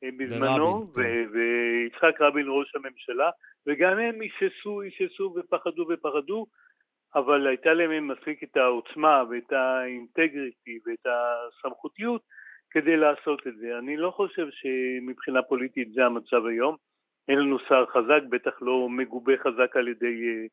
אה, 0.04 0.08
בזמנו, 0.18 0.92
כן. 0.94 1.00
ויצחק 1.32 2.20
רבין 2.20 2.46
ראש 2.48 2.74
הממשלה, 2.74 3.30
וגם 3.66 3.98
הם 3.98 4.20
היססו, 4.20 4.80
היססו 4.80 5.34
ופחדו 5.36 5.86
ופחדו, 5.88 6.46
אבל 7.14 7.46
הייתה 7.46 7.74
להם 7.74 8.08
מספיק 8.08 8.42
את 8.42 8.56
העוצמה 8.56 9.22
ואת 9.30 9.52
האינטגריטי 9.52 10.78
ואת 10.86 11.06
הסמכותיות 11.06 12.22
כדי 12.70 12.96
לעשות 12.96 13.46
את 13.46 13.56
זה. 13.56 13.78
אני 13.78 13.96
לא 13.96 14.10
חושב 14.10 14.46
שמבחינה 14.50 15.42
פוליטית 15.42 15.92
זה 15.92 16.04
המצב 16.04 16.46
היום. 16.46 16.76
אין 17.28 17.38
לנו 17.38 17.58
שר 17.58 17.86
חזק, 17.86 18.22
בטח 18.30 18.62
לא 18.62 18.88
מגובה 18.88 19.32
חזק 19.36 19.76
על 19.76 19.88
ידי 19.88 20.22
uh, 20.24 20.48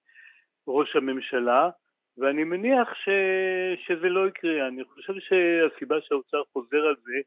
ראש 0.67 0.95
הממשלה, 0.95 1.69
ואני 2.17 2.43
מניח 2.43 2.93
ש... 2.93 3.09
שזה 3.85 4.09
לא 4.09 4.27
יקרה. 4.27 4.67
אני 4.67 4.83
חושב 4.83 5.13
שהסיבה 5.19 5.95
שהאוצר 6.01 6.41
חוזר 6.53 6.85
על 6.87 6.95
זה, 7.03 7.19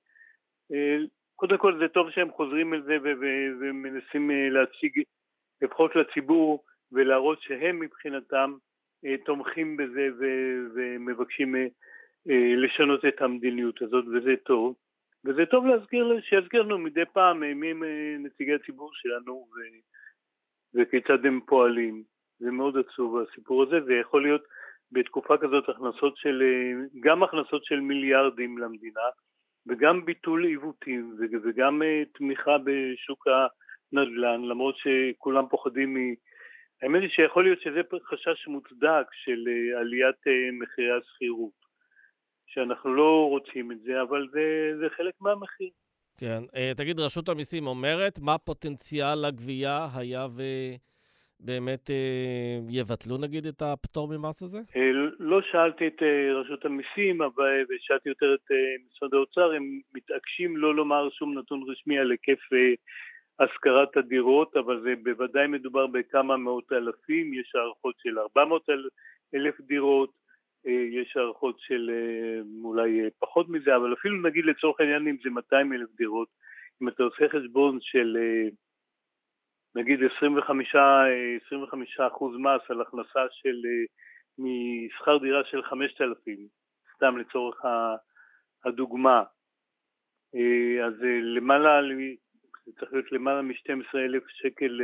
uh, 0.73 1.09
קודם 1.37 1.59
כל 1.59 1.79
זה 1.79 1.89
טוב 1.89 2.11
שהם 2.11 2.31
חוזרים 2.31 2.73
על 2.73 2.83
זה 2.83 2.97
ו- 3.03 3.21
ו- 3.21 3.53
ומנסים 3.61 4.31
uh, 4.31 4.53
להציג 4.55 5.03
לפחות 5.63 5.97
לציבור 5.97 6.65
ולהראות 6.93 7.43
שהם 7.43 7.81
מבחינתם 7.81 8.55
תומכים 9.25 9.77
בזה 9.77 10.09
ומבקשים 10.75 11.55
uh, 11.55 11.59
uh, 12.29 12.33
לשנות 12.57 13.05
את 13.05 13.23
המדיניות 13.23 13.83
הזאת, 13.83 14.05
וזה 14.07 14.35
טוב. 14.45 14.75
וזה 15.25 15.47
טוב 15.47 15.67
להזכיר, 15.67 16.21
שיזכיר 16.21 16.63
לנו 16.63 16.79
מדי 16.79 17.05
פעם 17.13 17.45
אה, 17.45 17.55
מי 17.55 17.71
הם 17.71 17.85
אה, 17.85 18.17
נציגי 18.19 18.55
הציבור 18.55 18.91
שלנו 18.93 19.33
ו, 19.33 19.57
וכיצד 20.75 21.27
הם 21.27 21.41
פועלים. 21.47 22.03
זה 22.39 22.51
מאוד 22.51 22.77
עצוב 22.79 23.19
הסיפור 23.19 23.63
הזה, 23.63 23.81
זה 23.81 23.95
יכול 23.95 24.23
להיות 24.23 24.43
בתקופה 24.93 25.37
כזאת 25.37 25.69
הכנסות 25.69 26.17
של, 26.17 26.43
אה, 26.43 27.01
גם 27.01 27.23
הכנסות 27.23 27.65
של 27.65 27.81
מיליארדים 27.81 28.59
למדינה 28.59 29.09
וגם 29.67 30.05
ביטול 30.05 30.45
עיוותים 30.45 31.17
וגם 31.45 31.83
תמיכה 32.15 32.57
בשוק 32.65 33.27
הנדל"ן, 33.27 34.43
למרות 34.45 34.75
שכולם 34.77 35.45
פוחדים 35.51 35.95
מ... 35.95 36.15
האמת 36.85 37.03
היא 37.03 37.11
שיכול 37.11 37.45
להיות 37.45 37.61
שזה 37.61 37.81
חשש 38.05 38.47
מוצדק 38.47 39.07
של 39.25 39.49
עליית 39.81 40.23
מחירי 40.61 40.99
השכירות. 40.99 41.65
שאנחנו 42.55 42.95
לא 42.95 43.27
רוצים 43.29 43.73
את 43.73 43.81
זה, 43.81 44.03
אבל 44.03 44.29
זה, 44.33 44.73
זה 44.81 44.87
חלק 44.97 45.15
מהמחיר. 45.21 45.71
כן. 46.21 46.43
Uh, 46.53 46.77
תגיד, 46.77 47.01
רשות 47.01 47.29
המיסים 47.29 47.67
אומרת 47.67 48.19
מה 48.23 48.39
פוטנציאל 48.39 49.25
הגבייה 49.25 49.87
היה 49.97 50.27
ובאמת 51.41 51.91
uh, 51.91 51.93
יבטלו 52.71 53.19
נגיד 53.19 53.47
את 53.47 53.63
הפטור 53.63 54.09
ממס 54.09 54.43
הזה? 54.43 54.59
לא 55.19 55.41
שאלתי 55.43 55.87
את 55.87 56.03
רשות 56.35 56.65
המיסים, 56.65 57.23
אבל 57.23 57.65
שאלתי 57.81 58.09
יותר 58.09 58.35
את 58.35 58.51
משרד 58.87 59.15
האוצר, 59.15 59.53
הם 59.53 59.81
מתעקשים 59.95 60.57
לא 60.57 60.75
לומר 60.75 61.09
שום 61.11 61.39
נתון 61.39 61.63
רשמי 61.71 61.99
על 61.99 62.11
היקף 62.11 62.41
השכרת 63.41 63.97
הדירות, 63.97 64.57
אבל 64.57 64.81
זה 64.83 64.95
בוודאי 65.03 65.47
מדובר 65.47 65.87
בכמה 65.87 66.37
מאות 66.37 66.73
אלפים, 66.73 67.35
יש 67.35 67.55
הערכות 67.55 67.95
של 67.99 68.19
400 68.19 68.69
אלף 69.35 69.61
דירות. 69.61 70.25
אה, 70.67 71.01
יש 71.01 71.17
הערכות 71.17 71.57
של 71.61 71.91
אה, 71.91 72.41
אולי 72.65 73.01
אה, 73.01 73.09
פחות 73.19 73.49
מזה, 73.49 73.77
אבל 73.77 73.93
אפילו 73.93 74.23
נגיד 74.23 74.45
לצורך 74.45 74.81
העניין 74.81 75.09
אם 75.09 75.17
זה 75.25 75.31
200 75.31 75.73
אלף 75.73 75.89
דירות, 75.97 76.29
אם 76.83 76.89
אתה 76.89 77.03
עושה 77.03 77.29
חשבון 77.29 77.79
של 77.81 78.17
נגיד 79.75 79.99
25, 80.17 80.75
25 81.47 82.01
אחוז 82.01 82.37
מס 82.37 82.71
על 82.71 82.81
הכנסה 82.81 83.21
של 83.31 83.63
משכר 84.39 85.19
דירה 85.19 85.45
של 85.45 85.63
5,000, 85.63 86.49
סתם 86.95 87.19
לצורך 87.19 87.61
הדוגמה, 88.65 89.23
אז 90.85 90.93
למעלה, 91.37 91.81
זה 92.67 92.73
צריך 92.81 92.93
להיות 92.93 93.13
למעלה 93.13 93.43
מ-12 93.43 93.99
אלף 93.99 94.23
שקל 94.29 94.81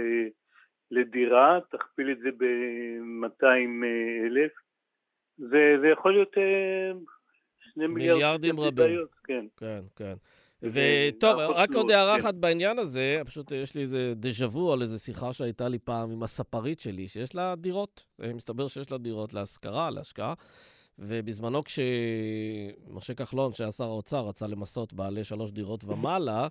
לדירה, 0.90 1.58
תכפיל 1.70 2.10
את 2.12 2.18
זה 2.18 2.28
ב-200 2.38 3.44
אלף, 4.26 4.52
זה, 5.38 5.76
זה 5.80 5.88
יכול 5.92 6.12
להיות 6.12 6.38
אה, 6.38 6.92
שני 7.72 7.86
מיליארד... 7.86 8.16
מיליארדים 8.16 8.60
רבים. 8.60 9.06
כן. 9.24 9.46
כן, 9.56 9.80
כן. 9.96 10.14
וטוב, 10.62 11.38
רק 11.38 11.74
עוד 11.74 11.90
הערה 11.90 12.14
כן. 12.14 12.20
אחת 12.20 12.34
בעניין 12.34 12.78
הזה, 12.78 13.22
פשוט 13.26 13.52
יש 13.52 13.74
לי 13.74 13.82
איזה 13.82 14.12
דז'ה 14.16 14.46
וו 14.46 14.72
על 14.72 14.82
איזה 14.82 14.98
שיחה 14.98 15.32
שהייתה 15.32 15.68
לי 15.68 15.78
פעם 15.78 16.10
עם 16.10 16.22
הספרית 16.22 16.80
שלי, 16.80 17.08
שיש 17.08 17.34
לה 17.34 17.54
דירות. 17.56 18.04
מסתבר 18.34 18.68
שיש 18.68 18.92
לה 18.92 18.98
דירות 18.98 19.34
להשכרה, 19.34 19.90
להשקעה. 19.90 20.34
ובזמנו 21.00 21.62
כשמשה 21.64 23.14
כחלון, 23.14 23.52
שהיה 23.52 23.72
שר 23.72 23.84
האוצר, 23.84 24.26
רצה 24.26 24.46
למסות 24.46 24.92
בעלי 24.92 25.24
שלוש 25.24 25.50
דירות 25.50 25.84
ומעלה, 25.84 26.48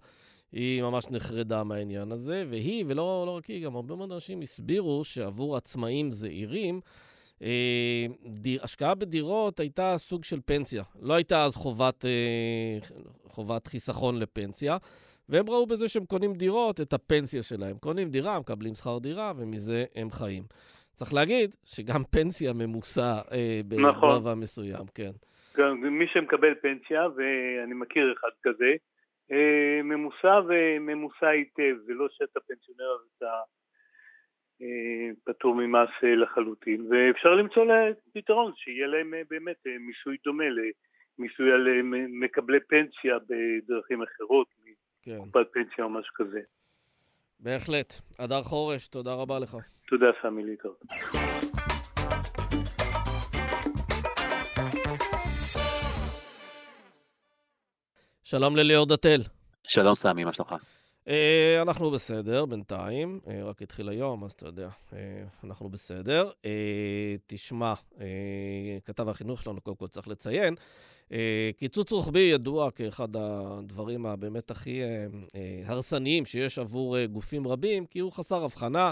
היא 0.52 0.82
ממש 0.82 1.06
נחרדה 1.10 1.64
מהעניין 1.64 2.12
הזה, 2.12 2.46
והיא, 2.50 2.86
ולא 2.88 3.24
לא 3.26 3.38
רק 3.38 3.46
היא, 3.46 3.66
גם 3.66 3.76
הרבה 3.76 3.96
מאוד 3.96 4.12
אנשים 4.12 4.42
הסבירו 4.42 5.04
שעבור 5.04 5.58
עצמאים 5.58 6.12
זעירים, 6.12 6.82
אה, 7.42 8.06
דיר, 8.26 8.64
השקעה 8.64 8.96
בדירות 8.96 9.60
הייתה 9.60 9.96
סוג 9.98 10.24
של 10.24 10.40
פנסיה. 10.46 10.84
לא 11.02 11.14
הייתה 11.14 11.46
אז 11.46 11.56
חובת, 11.56 12.06
אה, 12.06 12.80
חובת 13.28 13.68
חיסכון 13.68 14.20
לפנסיה, 14.20 14.78
והם 15.30 15.50
ראו 15.50 15.66
בזה 15.66 15.90
שהם 15.90 16.06
קונים 16.06 16.34
דירות, 16.34 16.82
את 16.82 16.94
הפנסיה 16.94 17.44
שלהם. 17.44 17.78
קונים 17.78 18.10
דירה, 18.10 18.40
מקבלים 18.40 18.76
שכר 18.76 18.98
דירה, 18.98 19.34
ומזה 19.38 19.86
הם 19.96 20.12
חיים. 20.12 20.44
צריך 21.00 21.14
להגיד 21.14 21.50
שגם 21.66 22.04
פנסיה 22.12 22.54
ממוסה 22.54 23.12
אה, 23.32 23.62
בגובה 23.68 23.90
נכון. 23.92 24.40
מסוים, 24.40 24.86
כן. 24.96 25.12
גם 25.58 25.82
מי 26.00 26.06
שמקבל 26.14 26.56
פנסיה, 26.62 27.02
ואני 27.16 27.74
מכיר 27.74 28.14
אחד 28.14 28.34
כזה, 28.44 28.72
אה, 29.32 29.84
ממוסה 29.84 30.40
וממוסה 30.48 31.28
היטב, 31.28 31.76
זה 31.86 31.94
לא 31.94 32.08
שאתה 32.10 32.40
פנסיונר 32.40 32.92
ואתה 33.04 33.34
אה, 34.62 35.10
פטור 35.24 35.56
ממס 35.56 35.90
אה, 36.04 36.16
לחלוטין, 36.16 36.88
ואפשר 36.90 37.30
למצוא 37.30 37.66
להם 37.66 37.94
פתרון, 38.14 38.52
שיהיה 38.56 38.88
להם 38.88 39.14
אה, 39.14 39.22
באמת 39.30 39.62
מיסוי 39.80 40.18
דומה 40.24 40.44
למיסוי 40.50 41.52
על 41.52 41.68
מקבלי 42.10 42.60
פנסיה 42.60 43.18
בדרכים 43.30 44.02
אחרות, 44.04 44.48
כן. 45.02 45.18
מקופת 45.22 45.48
פנסיה 45.54 45.84
או 45.84 45.90
משהו 45.90 46.14
כזה. 46.14 46.42
בהחלט. 47.40 47.94
הדר 48.20 48.44
חורש, 48.44 48.88
תודה 48.88 49.14
רבה 49.14 49.40
לך. 49.40 49.58
תודה, 49.90 50.06
סמי 50.22 50.44
ליטר. 50.44 50.70
שלום 58.24 58.56
לליאור 58.56 58.86
דתל. 58.86 59.22
שלום 59.68 59.96
סמי, 59.96 60.24
מה 60.24 60.34
שלומך? 60.34 60.54
Uh, 61.10 61.12
אנחנו 61.62 61.92
בסדר 61.92 62.46
בינתיים, 62.46 63.20
uh, 63.26 63.30
רק 63.44 63.62
התחיל 63.62 63.90
היום, 63.90 64.24
אז 64.24 64.32
אתה 64.32 64.46
יודע, 64.46 64.68
uh, 64.68 64.94
אנחנו 65.44 65.70
בסדר. 65.70 66.30
תשמע, 67.28 67.74
כתב 68.86 69.10
החינוך 69.10 69.42
שלנו, 69.42 69.62
קודם 69.62 69.76
כל 69.76 69.88
צריך 69.88 70.08
לציין, 70.08 70.56
קיצוץ 71.58 71.92
רוחבי 71.92 72.20
ידוע 72.20 72.72
כאחד 72.72 73.08
הדברים 73.16 74.06
הבאמת 74.06 74.52
הכי 74.52 74.82
הרסניים 75.66 76.26
שיש 76.26 76.60
עבור 76.60 77.06
גופים 77.06 77.48
רבים, 77.48 77.86
כי 77.86 78.00
הוא 78.00 78.12
חסר 78.12 78.44
הבחנה, 78.44 78.92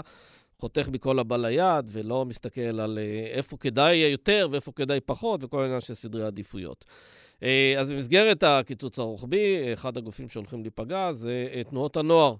חותך 0.58 0.88
מכל 0.92 1.18
הבא 1.18 1.36
ליד, 1.36 1.88
ולא 1.88 2.24
מסתכל 2.24 2.80
על 2.80 2.98
איפה 3.32 3.56
כדאי 3.56 3.96
יותר 3.96 4.48
ואיפה 4.50 4.72
כדאי 4.72 5.00
פחות, 5.00 5.44
וכל 5.44 5.62
העניין 5.62 5.80
של 5.80 5.94
סדרי 5.94 6.24
עדיפויות. 6.24 6.84
אה, 7.42 7.74
אז 7.78 7.90
במסגרת 7.90 8.42
הקיצוץ 8.42 8.98
הרוחבי, 8.98 9.72
אחד 9.72 9.96
הגופים 9.96 10.28
שהולכים 10.28 10.62
להיפגע 10.62 11.12
זה 11.12 11.48
אה, 11.52 11.64
תנועות 11.64 11.96
הנוער. 11.96 12.34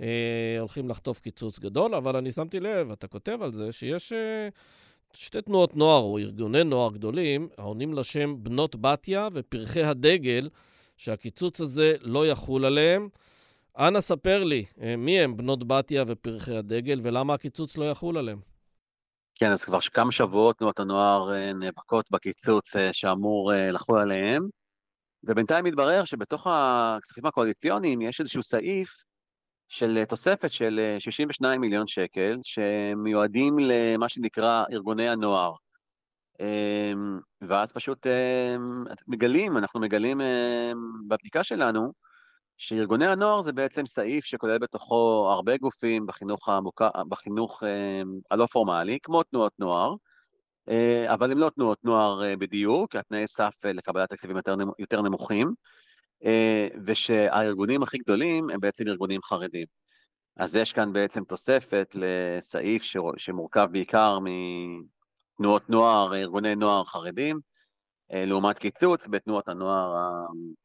אה, 0.00 0.56
הולכים 0.60 0.88
לחטוף 0.88 1.20
קיצוץ 1.20 1.58
גדול, 1.58 1.94
אבל 1.94 2.16
אני 2.16 2.32
שמתי 2.32 2.60
לב, 2.60 2.90
אתה 2.90 3.06
כותב 3.06 3.38
על 3.42 3.52
זה, 3.52 3.72
שיש 3.72 4.12
שתי 5.12 5.42
תנועות 5.42 5.76
נוער 5.76 6.00
או 6.00 6.18
ארגוני 6.18 6.64
נוער 6.64 6.92
גדולים 6.92 7.48
העונים 7.58 7.94
לשם 7.94 8.34
בנות 8.38 8.76
בתיה 8.76 9.28
ופרחי 9.32 9.82
הדגל, 9.82 10.48
שהקיצוץ 10.96 11.60
הזה 11.60 11.94
לא 12.00 12.26
יחול 12.26 12.64
עליהם. 12.64 13.08
אנא 13.78 14.00
ספר 14.00 14.44
לי, 14.44 14.64
מי 14.98 15.20
הם 15.20 15.36
בנות 15.36 15.68
בתיה 15.68 16.04
ופרחי 16.06 16.56
הדגל 16.56 17.00
ולמה 17.02 17.34
הקיצוץ 17.34 17.76
לא 17.76 17.90
יחול 17.90 18.18
עליהם? 18.18 18.49
כן, 19.40 19.52
אז 19.52 19.64
כבר 19.64 19.80
כמה 19.80 20.12
שבועות 20.12 20.58
תנועות 20.58 20.80
הנוער 20.80 21.34
אה, 21.34 21.52
נאבקות 21.52 22.10
בקיצוץ 22.10 22.76
אה, 22.76 22.92
שאמור 22.92 23.54
אה, 23.54 23.70
לחול 23.70 23.98
עליהם, 23.98 24.48
ובינתיים 25.24 25.64
מתברר 25.64 26.04
שבתוך 26.04 26.46
הכספים 26.50 27.26
הקואליציוניים 27.26 28.00
יש 28.00 28.20
איזשהו 28.20 28.42
סעיף 28.42 28.90
של 29.68 30.04
תוספת 30.08 30.50
של 30.50 30.96
62 30.98 31.60
מיליון 31.60 31.86
שקל, 31.86 32.38
שמיועדים 32.42 33.58
למה 33.58 34.08
שנקרא 34.08 34.64
ארגוני 34.72 35.08
הנוער. 35.08 35.52
ואז 37.48 37.72
פשוט 37.72 38.06
מגלים, 39.08 39.56
אנחנו 39.56 39.80
מגלים 39.80 40.20
בבדיקה 41.08 41.44
שלנו, 41.44 41.92
שארגוני 42.60 43.06
הנוער 43.06 43.40
זה 43.40 43.52
בעצם 43.52 43.86
סעיף 43.86 44.24
שכולל 44.24 44.58
בתוכו 44.58 45.28
הרבה 45.32 45.56
גופים 45.56 46.06
בחינוך, 46.06 46.48
המוכר, 46.48 46.90
בחינוך 47.08 47.62
אה, 47.62 48.02
הלא 48.30 48.46
פורמלי, 48.46 48.98
כמו 49.02 49.22
תנועות 49.22 49.52
נוער, 49.58 49.94
אה, 50.68 51.14
אבל 51.14 51.32
הם 51.32 51.38
לא 51.38 51.50
תנועות 51.50 51.78
נוער 51.84 52.24
אה, 52.24 52.36
בדיוק, 52.36 52.96
התנאי 52.96 53.26
סף 53.26 53.54
לקבלת 53.64 54.08
תקציבים 54.08 54.36
יותר, 54.36 54.54
יותר 54.78 55.02
נמוכים, 55.02 55.54
ושהארגונים 56.86 57.82
הכי 57.82 57.98
גדולים 57.98 58.50
הם 58.50 58.60
בעצם 58.60 58.88
ארגונים 58.88 59.22
חרדים. 59.22 59.66
אז 60.36 60.56
יש 60.56 60.72
כאן 60.72 60.92
בעצם 60.92 61.24
תוספת 61.24 61.94
לסעיף 61.94 62.82
שמורכב 63.16 63.68
בעיקר 63.72 64.18
מתנועות 65.38 65.70
נוער, 65.70 66.14
ארגוני 66.14 66.54
נוער 66.54 66.84
חרדים, 66.84 67.40
לעומת 68.12 68.58
קיצוץ 68.58 69.06
בתנועות 69.06 69.48
הנוער 69.48 69.94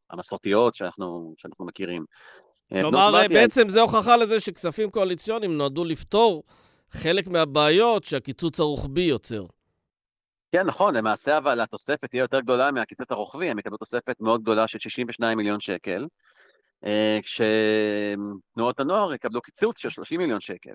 המסורתיות 0.09 0.75
שאנחנו, 0.75 1.33
שאנחנו 1.37 1.65
מכירים. 1.65 2.05
אה, 2.73 2.81
כלומר, 2.81 3.27
בעצם 3.29 3.69
זה 3.69 3.81
הוכחה 3.81 4.17
לזה 4.17 4.39
שכספים 4.39 4.89
קואליציוניים 4.89 5.57
נועדו 5.57 5.85
לפתור 5.85 6.43
חלק 6.89 7.27
מהבעיות 7.27 8.03
שהקיצוץ 8.03 8.59
הרוחבי 8.59 9.01
יוצר. 9.01 9.43
כן, 10.51 10.65
נכון, 10.65 10.95
למעשה 10.95 11.37
אבל 11.37 11.59
התוספת 11.59 12.09
תהיה 12.09 12.21
יותר 12.21 12.39
גדולה 12.39 12.71
מהקיצוץ 12.71 13.11
הרוחבי, 13.11 13.49
הם 13.49 13.59
יקבלו 13.59 13.77
תוספת 13.77 14.15
מאוד 14.19 14.41
גדולה 14.41 14.67
של 14.67 14.79
62 14.79 15.37
מיליון 15.37 15.59
שקל, 15.59 16.07
אה, 16.85 17.19
כשתנועות 17.23 18.79
הנוער 18.79 19.13
יקבלו 19.13 19.41
קיצוץ 19.41 19.77
של 19.77 19.89
30 19.89 20.19
מיליון 20.19 20.39
שקל. 20.39 20.73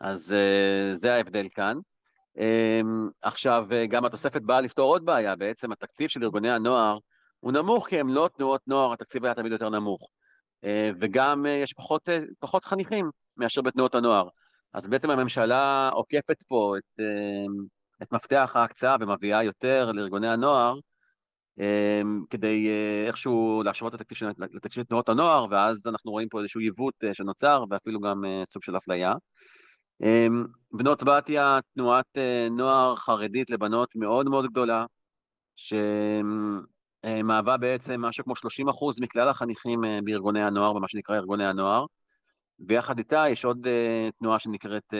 אז 0.00 0.32
אה, 0.32 0.96
זה 0.96 1.14
ההבדל 1.14 1.46
כאן. 1.54 1.78
עכשיו, 3.22 3.66
גם 3.88 4.04
התוספת 4.04 4.42
באה 4.42 4.60
לפתור 4.60 4.90
עוד 4.92 5.04
בעיה, 5.04 5.36
בעצם 5.36 5.72
התקציב 5.72 6.08
של 6.08 6.24
ארגוני 6.24 6.50
הנוער 6.50 6.98
הוא 7.40 7.52
נמוך 7.52 7.88
כי 7.88 8.00
הם 8.00 8.08
לא 8.08 8.30
תנועות 8.36 8.60
נוער, 8.66 8.92
התקציב 8.92 9.24
היה 9.24 9.34
תמיד 9.34 9.52
יותר 9.52 9.68
נמוך. 9.68 10.08
אה, 10.64 10.90
וגם 11.00 11.46
אה, 11.46 11.50
יש 11.50 11.72
פחות, 11.72 12.08
אה, 12.08 12.20
פחות 12.38 12.64
חניכים 12.64 13.10
מאשר 13.36 13.62
בתנועות 13.62 13.94
הנוער. 13.94 14.28
אז 14.72 14.88
בעצם 14.88 15.10
הממשלה 15.10 15.88
עוקפת 15.92 16.42
פה 16.42 16.74
את, 16.78 17.00
את 18.02 18.12
מפתח 18.12 18.52
ההקצאה 18.54 18.96
ומביאה 19.00 19.42
יותר 19.42 19.92
לארגוני 19.92 20.28
הנוער, 20.28 20.74
כדי 22.30 22.68
איכשהו 23.06 23.62
להשוות 23.64 23.94
לתקציב 23.94 24.70
של 24.70 24.84
תנועות 24.84 25.08
הנוער, 25.08 25.46
ואז 25.50 25.86
אנחנו 25.86 26.10
רואים 26.10 26.28
פה 26.28 26.40
איזשהו 26.40 26.60
עיוות 26.60 26.94
שנוצר, 27.12 27.64
ואפילו 27.70 28.00
גם 28.00 28.24
סוג 28.48 28.62
של 28.62 28.76
אפליה. 28.76 29.12
בנות 30.72 31.02
בתיה, 31.02 31.58
תנועת 31.74 32.18
נוער 32.50 32.96
חרדית 32.96 33.50
לבנות 33.50 33.88
מאוד 33.96 34.28
מאוד 34.28 34.46
גדולה, 34.46 34.86
אה, 37.04 37.22
מהווה 37.22 37.56
בעצם 37.56 38.00
משהו 38.00 38.24
כמו 38.24 38.36
30 38.36 38.68
אחוז 38.68 39.00
מכלל 39.00 39.28
החניכים 39.28 39.84
אה, 39.84 39.98
בארגוני 40.04 40.42
הנוער, 40.42 40.72
במה 40.72 40.88
שנקרא 40.88 41.16
ארגוני 41.16 41.46
הנוער, 41.46 41.86
ויחד 42.68 42.98
איתה 42.98 43.24
יש 43.30 43.44
עוד 43.44 43.66
אה, 43.66 44.08
תנועה 44.18 44.38
שנקראת... 44.38 44.94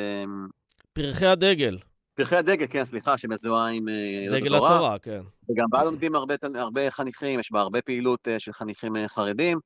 פרחי 0.93 1.27
הדגל. 1.27 1.79
פרחי 2.15 2.37
הדגל, 2.37 2.67
כן, 2.71 2.85
סליחה, 2.85 3.19
שמזוהה 3.19 3.69
עם 3.69 3.87
דגל 4.31 4.55
התורה. 4.55 4.77
התורה, 4.77 4.99
כן. 4.99 5.21
וגם 5.51 5.67
בה 5.71 5.85
לומדים 5.85 6.15
הרבה, 6.15 6.35
הרבה 6.55 6.91
חניכים, 6.91 7.41
יש 7.41 7.53
בה 7.53 7.61
הרבה 7.61 7.83
פעילות 7.83 8.29
של 8.39 8.53
חניכים 8.53 8.93
חרדים, 9.09 9.59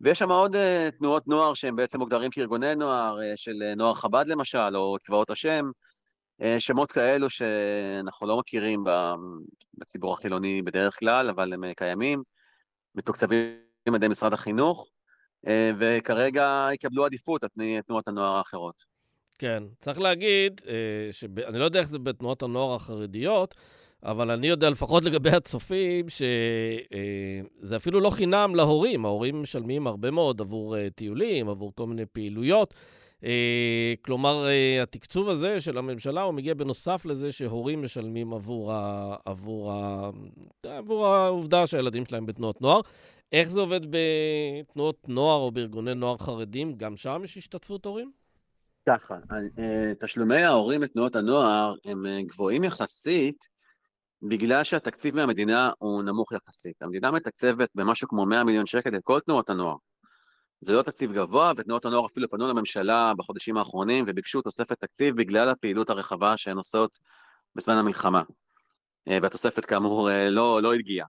ויש 0.00 0.18
שם 0.18 0.30
עוד 0.30 0.56
תנועות 0.98 1.28
נוער 1.28 1.54
שהם 1.54 1.76
בעצם 1.76 1.98
מוגדרים 1.98 2.30
כארגוני 2.30 2.74
נוער, 2.74 3.18
של 3.36 3.72
נוער 3.76 3.94
חב"ד 3.94 4.24
למשל, 4.26 4.76
או 4.76 4.96
צבאות 5.06 5.30
השם, 5.30 5.70
אה, 6.42 6.60
שמות 6.60 6.92
כאלו 6.92 7.30
שאנחנו 7.30 8.26
לא 8.26 8.38
מכירים 8.38 8.84
בציבור 9.74 10.14
החילוני 10.14 10.62
בדרך 10.62 10.98
כלל, 10.98 11.28
אבל 11.28 11.52
הם 11.52 11.64
אה, 11.64 11.74
קיימים, 11.74 12.22
מתוקצבים 12.94 13.56
על 13.88 13.94
ידי 13.94 14.08
משרד 14.08 14.32
החינוך, 14.32 14.90
אה, 15.46 15.70
וכרגע 15.78 16.68
יקבלו 16.72 17.04
עדיפות 17.04 17.42
על 17.42 17.48
פני 17.54 17.82
תנועות 17.86 18.08
הנוער 18.08 18.36
האחרות. 18.36 18.94
כן, 19.38 19.62
צריך 19.78 20.00
להגיד, 20.00 20.60
אני 21.48 21.58
לא 21.58 21.64
יודע 21.64 21.78
איך 21.78 21.88
זה 21.88 21.98
בתנועות 21.98 22.42
הנוער 22.42 22.74
החרדיות, 22.74 23.54
אבל 24.04 24.30
אני 24.30 24.46
יודע 24.46 24.70
לפחות 24.70 25.04
לגבי 25.04 25.30
הצופים, 25.30 26.08
שזה 26.08 27.76
אפילו 27.76 28.00
לא 28.00 28.10
חינם 28.10 28.54
להורים. 28.54 29.04
ההורים 29.04 29.42
משלמים 29.42 29.86
הרבה 29.86 30.10
מאוד 30.10 30.40
עבור 30.40 30.88
טיולים, 30.88 31.48
עבור 31.48 31.72
כל 31.74 31.86
מיני 31.86 32.06
פעילויות. 32.06 32.74
אה, 33.24 33.94
כלומר, 34.02 34.46
אה, 34.46 34.82
התקצוב 34.82 35.28
הזה 35.28 35.60
של 35.60 35.78
הממשלה, 35.78 36.22
הוא 36.22 36.34
מגיע 36.34 36.54
בנוסף 36.54 37.06
לזה 37.06 37.32
שהורים 37.32 37.82
משלמים 37.82 38.34
עבור, 38.34 38.72
ה, 38.72 39.16
עבור, 39.24 39.72
ה, 39.72 40.10
עבור 40.66 41.06
העובדה 41.06 41.66
שהילדים 41.66 42.04
שלהם 42.06 42.26
בתנועות 42.26 42.62
נוער. 42.62 42.80
איך 43.32 43.48
זה 43.48 43.60
עובד 43.60 43.80
בתנועות 43.90 45.08
נוער 45.08 45.40
או 45.40 45.50
בארגוני 45.50 45.94
נוער 45.94 46.18
חרדים? 46.18 46.74
גם 46.76 46.96
שם 46.96 47.20
יש 47.24 47.36
השתתפות 47.36 47.84
הורים? 47.84 48.10
ככה, 48.88 49.14
אה, 49.58 49.92
תשלומי 50.00 50.42
ההורים 50.42 50.82
לתנועות 50.82 51.16
הנוער 51.16 51.74
הם 51.84 52.04
גבוהים 52.26 52.64
יחסית, 52.64 53.53
בגלל 54.28 54.64
שהתקציב 54.64 55.14
מהמדינה 55.16 55.70
הוא 55.78 56.02
נמוך 56.02 56.32
יחסית. 56.32 56.82
המדינה 56.82 57.10
מתקצבת 57.10 57.68
במשהו 57.74 58.08
כמו 58.08 58.26
100 58.26 58.44
מיליון 58.44 58.66
שקל 58.66 58.96
את 58.96 59.00
כל 59.04 59.20
תנועות 59.20 59.50
הנוער. 59.50 59.76
זה 60.60 60.72
לא 60.72 60.82
תקציב 60.82 61.12
גבוה, 61.12 61.52
ותנועות 61.56 61.84
הנוער 61.84 62.06
אפילו 62.06 62.30
פנו 62.30 62.48
לממשלה 62.48 63.12
בחודשים 63.16 63.56
האחרונים 63.56 64.04
וביקשו 64.08 64.42
תוספת 64.42 64.80
תקציב 64.80 65.16
בגלל 65.16 65.48
הפעילות 65.48 65.90
הרחבה 65.90 66.36
שהן 66.36 66.56
עושות 66.56 66.98
בזמן 67.54 67.76
המלחמה. 67.76 68.22
אה, 69.08 69.18
והתוספת 69.22 69.64
כאמור 69.64 70.10
אה, 70.10 70.30
לא, 70.30 70.62
לא 70.62 70.74
הגיעה. 70.74 71.06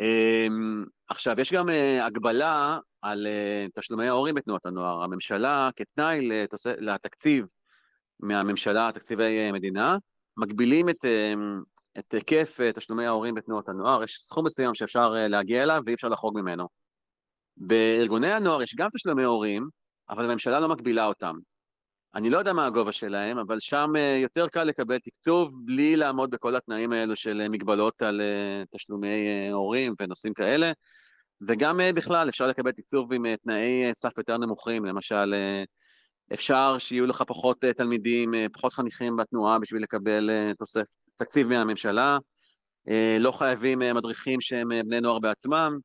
אמ, 0.00 0.84
עכשיו, 1.08 1.40
יש 1.40 1.52
גם 1.52 1.68
אה, 1.68 2.06
הגבלה 2.06 2.78
על 3.02 3.26
תשלומי 3.74 4.08
ההורים 4.08 4.34
בתנועות 4.34 4.66
הנוער. 4.66 5.02
הממשלה, 5.02 5.70
כתנאי 5.76 6.28
לתקציב 6.78 7.46
מהממשלה, 8.20 8.90
תקציבי 8.94 9.52
מדינה, 9.52 9.96
מגבילים 10.36 10.88
את, 10.88 11.04
את 11.98 12.14
היקף 12.14 12.58
תשלומי 12.74 13.06
ההורים 13.06 13.34
בתנועות 13.34 13.68
הנוער. 13.68 14.02
יש 14.02 14.16
סכום 14.20 14.46
מסוים 14.46 14.74
שאפשר 14.74 15.10
להגיע 15.10 15.62
אליו 15.62 15.82
ואי 15.86 15.94
אפשר 15.94 16.08
לחרוג 16.08 16.40
ממנו. 16.40 16.68
בארגוני 17.56 18.32
הנוער 18.32 18.62
יש 18.62 18.74
גם 18.74 18.88
תשלומי 18.94 19.22
הורים, 19.22 19.68
אבל 20.10 20.24
הממשלה 20.24 20.60
לא 20.60 20.68
מגבילה 20.68 21.06
אותם. 21.06 21.36
אני 22.14 22.30
לא 22.30 22.38
יודע 22.38 22.52
מה 22.52 22.66
הגובה 22.66 22.92
שלהם, 22.92 23.38
אבל 23.38 23.60
שם 23.60 23.92
אה, 23.96 24.18
יותר 24.22 24.48
קל 24.48 24.64
לקבל 24.64 24.98
תקצוב 24.98 25.50
בלי 25.64 25.96
לעמוד 25.96 26.30
בכל 26.30 26.56
התנאים 26.56 26.92
האלו 26.92 27.16
של 27.16 27.40
אה, 27.40 27.48
מגבלות 27.48 28.02
על 28.02 28.20
אה, 28.20 28.62
תשלומי 28.74 29.50
הורים 29.52 29.94
ונושאים 30.00 30.34
כאלה, 30.34 30.72
וגם 31.48 31.80
בכלל 31.94 32.28
אפשר 32.28 32.46
לקבל 32.46 32.72
תקצוב 32.72 33.12
עם 33.12 33.36
תנאי 33.36 33.94
סף 33.94 34.18
יותר 34.18 34.38
נמוכים, 34.38 34.84
למשל 34.84 35.34
אפשר 36.32 36.78
שיהיו 36.78 37.06
לך 37.06 37.22
פחות 37.26 37.64
תלמידים, 37.76 38.30
פחות 38.52 38.72
חניכים 38.72 39.16
בתנועה 39.16 39.58
בשביל 39.58 39.82
לקבל 39.82 40.30
תוסף 40.58 40.86
תקציב 41.20 41.48
מהממשלה, 41.48 42.18
לא 43.20 43.32
חייבים 43.32 43.78
מדריכים 43.78 44.40
שהם 44.40 44.68
בני 44.68 45.00
נוער 45.00 45.18
בעצמם, 45.18 45.78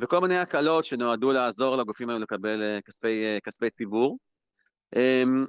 וכל 0.00 0.20
מיני 0.20 0.38
הקלות 0.38 0.84
שנועדו 0.84 1.32
לעזור 1.32 1.76
לגופים 1.76 2.08
האלה 2.08 2.20
לקבל 2.20 2.62
אה, 2.62 2.80
כספי, 2.80 3.24
אה, 3.24 3.38
כספי 3.44 3.70
ציבור. 3.70 4.18
אמ, 4.96 5.46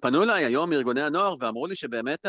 פנו 0.00 0.22
אליי 0.22 0.44
היום 0.44 0.70
מארגוני 0.70 1.02
הנוער 1.02 1.34
ואמרו 1.40 1.66
לי 1.66 1.76
שבאמת 1.76 2.26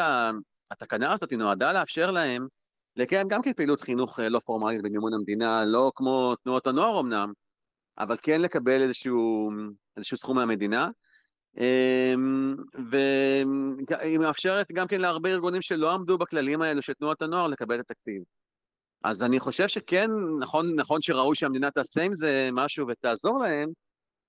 התקנה 0.71 1.13
הזאת 1.13 1.34
נועדה 1.34 1.73
לאפשר 1.73 2.12
להם 2.12 2.47
לקיים 2.95 3.28
גם 3.28 3.41
כן 3.41 3.54
פעילות 3.54 3.82
חינוך 3.82 4.19
אה, 4.19 4.30
לא 4.30 4.39
פורמלית 4.39 4.82
במימון 4.82 5.13
המדינה, 5.13 5.65
לא 5.65 5.91
כמו 5.95 6.36
תנועות 6.43 6.67
הנוער 6.67 6.99
אמנם, 6.99 7.34
אבל 7.97 8.17
כן 8.21 8.41
לקבל 8.41 8.82
איזשהו, 8.82 9.51
איזשהו 9.97 10.17
סכום 10.17 10.38
מהמדינה. 10.38 10.89
אמ, 11.58 12.56
והיא 12.91 14.18
מאפשרת 14.18 14.72
גם 14.72 14.88
כן 14.88 15.02
להרבה 15.02 15.30
ארגונים 15.30 15.62
שלא 15.62 15.91
עמדו 15.91 16.18
בכללים 16.18 16.62
האלו 16.62 16.82
של 16.82 16.94
תנועות 16.94 17.22
הנוער 17.22 17.48
לקבל 17.48 17.80
את 17.80 17.91
התקציב. 17.91 18.24
אז 19.04 19.24
אני 19.24 19.39
חושב 19.39 19.68
שכן, 19.68 20.12
נכון, 20.39 20.76
נכון 20.76 21.02
שראוי 21.02 21.36
שהמדינה 21.36 21.72
תעשה 21.72 22.02
עם 22.02 22.13
זה 22.13 22.50
משהו 22.54 22.88
ותעזור 22.88 23.44
להם, 23.44 23.70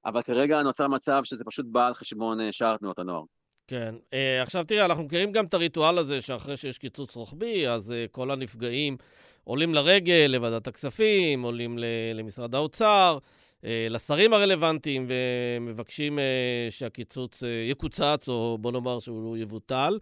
אבל 0.05 0.23
כרגע 0.23 0.62
נוצר 0.62 0.89
מצב 0.89 1.21
שזה 1.25 1.45
פשוט 1.45 1.67
בא 1.69 1.87
על 1.87 1.95
חשבון 1.95 2.41
אה, 2.41 2.53
שאר 2.53 2.77
תנועות 2.77 2.99
הנוער. 2.99 3.23
כן. 3.67 3.95
Uh, 4.11 4.43
עכשיו 4.43 4.65
תראה, 4.65 4.85
אנחנו 4.85 5.05
מכירים 5.05 5.33
גם 5.33 5.45
את 5.45 5.55
הריטואל 5.55 5.99
הזה 5.99 6.23
שאחרי 6.23 6.57
שיש 6.57 6.79
קיצוץ 6.79 7.17
רוחבי, 7.17 7.69
אז 7.69 7.91
uh, 7.91 8.11
כל 8.11 8.31
הנפגעים 8.31 8.97
עולים 9.45 9.75
לרגל 9.75 10.27
לוועדת 10.29 10.67
הכספים, 10.67 11.43
עולים 11.43 11.79
למשרד 12.15 12.55
האוצר, 12.55 13.19
לשרים 13.64 14.33
הרלוונטיים, 14.33 15.07
ומבקשים 15.09 16.19
uh, 16.19 16.23
שהקיצוץ 16.71 17.42
uh, 17.42 17.47
יקוצץ, 17.71 18.29
או 18.29 18.59
בוא 18.61 18.73
נאמר 18.73 18.99
שהוא 18.99 19.37
יבוטל. 19.37 19.99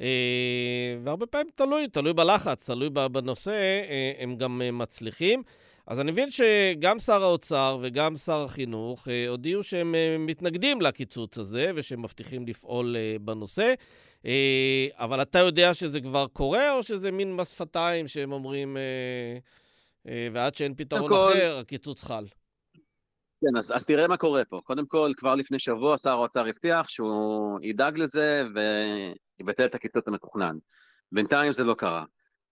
אה, 0.00 0.96
והרבה 1.04 1.26
פעמים 1.26 1.46
תלוי, 1.54 1.88
תלוי 1.88 2.12
בלחץ, 2.12 2.66
תלוי 2.70 2.90
בנושא, 2.90 3.50
אה, 3.50 4.12
הם 4.18 4.36
גם 4.36 4.62
אה, 4.62 4.70
מצליחים. 4.70 5.42
אז 5.86 6.00
אני 6.00 6.12
מבין 6.12 6.28
שגם 6.30 6.98
שר 6.98 7.22
האוצר 7.22 7.78
וגם 7.82 8.16
שר 8.16 8.42
החינוך 8.44 9.08
הודיעו 9.28 9.62
שהם 9.62 9.94
מתנגדים 10.18 10.80
לקיצוץ 10.80 11.38
הזה 11.38 11.72
ושהם 11.74 12.02
מבטיחים 12.02 12.46
לפעול 12.46 12.96
בנושא. 13.20 13.74
אבל 14.92 15.22
אתה 15.22 15.38
יודע 15.38 15.74
שזה 15.74 16.00
כבר 16.00 16.26
קורה, 16.32 16.76
או 16.76 16.82
שזה 16.82 17.10
מין 17.10 17.36
מס 17.36 17.50
שפתיים 17.50 18.08
שהם 18.08 18.32
אומרים, 18.32 18.76
ועד 20.32 20.54
שאין 20.54 20.74
פתרון 20.74 21.08
כל... 21.08 21.32
אחר, 21.32 21.58
הקיצוץ 21.58 22.04
חל? 22.04 22.24
כן, 23.44 23.56
אז, 23.56 23.72
אז 23.74 23.84
תראה 23.84 24.08
מה 24.08 24.16
קורה 24.16 24.44
פה. 24.44 24.60
קודם 24.64 24.86
כל, 24.86 25.12
כבר 25.16 25.34
לפני 25.34 25.58
שבוע 25.58 25.98
שר 25.98 26.10
האוצר 26.10 26.46
הבטיח 26.46 26.88
שהוא 26.88 27.58
ידאג 27.62 27.98
לזה 27.98 28.42
ויבטל 29.38 29.64
את 29.64 29.74
הקיצוץ 29.74 30.08
המתוכנן. 30.08 30.56
בינתיים 31.12 31.52
זה 31.52 31.64
לא 31.64 31.74
קרה. 31.74 32.04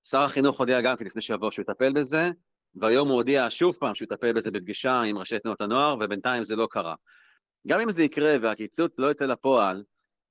שר 0.05 0.21
החינוך 0.21 0.59
הודיע 0.59 0.81
גם 0.81 0.97
כן 0.97 1.05
לפני 1.05 1.23
שבוע 1.23 1.53
שהוא 1.53 1.63
יטפל 1.63 1.93
בזה, 1.93 2.31
והיום 2.75 3.09
הוא 3.09 3.17
הודיע 3.17 3.47
שוב 3.51 3.75
פעם 3.75 3.95
שהוא 3.95 4.07
יטפל 4.07 4.33
בזה 4.33 4.51
בפגישה 4.51 5.01
עם 5.01 5.19
ראשי 5.19 5.39
תנועות 5.39 5.61
הנוער, 5.61 5.97
ובינתיים 6.01 6.45
זה 6.45 6.57
לא 6.57 6.69
קרה. 6.71 6.95
גם 7.67 7.81
אם 7.81 7.93
זה 7.93 8.03
יקרה 8.03 8.37
והקיצוץ 8.43 8.99
לא 8.99 9.11
יצא 9.11 9.25
לפועל, 9.25 9.83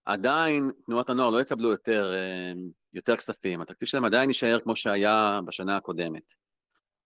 עדיין 0.06 0.72
תנועות 0.86 1.10
הנוער 1.10 1.30
לא 1.30 1.42
יקבלו 1.42 1.72
יותר, 1.72 2.14
אה, 2.14 2.62
יותר 2.94 3.18
כספים, 3.18 3.62
התקציב 3.62 3.88
שלהם 3.88 4.06
עדיין 4.06 4.30
יישאר 4.30 4.60
כמו 4.60 4.76
שהיה 4.76 5.40
בשנה 5.46 5.78
הקודמת. 5.78 6.24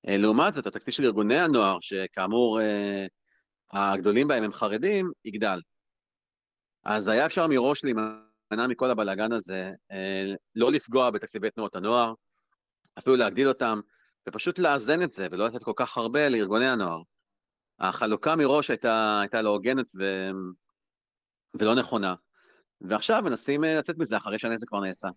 אה, 0.07 0.17
לעומת 0.17 0.53
זאת, 0.53 0.67
התקציב 0.67 0.93
של 0.93 1.03
ארגוני 1.03 1.39
הנוער, 1.39 1.77
שכאמור 1.81 2.61
אה, 2.61 3.05
הגדולים 3.75 4.27
בהם 4.27 4.43
הם 4.43 4.53
חרדים, 4.53 5.11
יגדל. 5.25 5.59
אז 6.83 7.07
היה 7.07 7.25
אפשר 7.25 7.47
מראש 7.47 7.83
להימנע 7.83 8.67
מכל 8.69 8.91
הבלאגן 8.91 9.31
הזה, 9.31 9.71
לא 10.55 10.71
לפגוע 10.71 11.09
בתקציבי 11.09 11.51
תנועות 11.51 11.75
הנוער, 11.75 12.13
אפילו 12.99 13.15
להגדיל 13.15 13.47
אותם, 13.47 13.79
ופשוט 14.29 14.59
לאזן 14.59 15.01
את 15.01 15.11
זה, 15.11 15.27
ולא 15.31 15.47
לתת 15.47 15.63
כל 15.63 15.73
כך 15.75 15.97
הרבה 15.97 16.29
לארגוני 16.29 16.67
הנוער. 16.67 17.01
החלוקה 17.79 18.35
מראש 18.35 18.69
הייתה, 18.69 19.19
הייתה 19.21 19.41
לא 19.41 19.49
הוגנת 19.49 19.85
ו... 19.99 20.03
ולא 21.59 21.75
נכונה. 21.75 22.15
ועכשיו 22.81 23.21
מנסים 23.23 23.63
אה, 23.63 23.79
לצאת 23.79 23.97
מזה 23.97 24.17
אחרי 24.17 24.39
שהנזק 24.39 24.67
כבר 24.67 24.79
נעשה. 24.79 25.07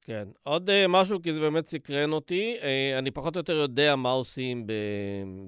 כן. 0.00 0.28
עוד 0.42 0.70
uh, 0.70 0.72
משהו, 0.88 1.22
כי 1.22 1.32
זה 1.32 1.40
באמת 1.40 1.66
סקרן 1.66 2.12
אותי. 2.12 2.56
Uh, 2.60 2.98
אני 2.98 3.10
פחות 3.10 3.36
או 3.36 3.40
יותר 3.40 3.52
יודע 3.52 3.96
מה 3.96 4.10
עושים 4.10 4.66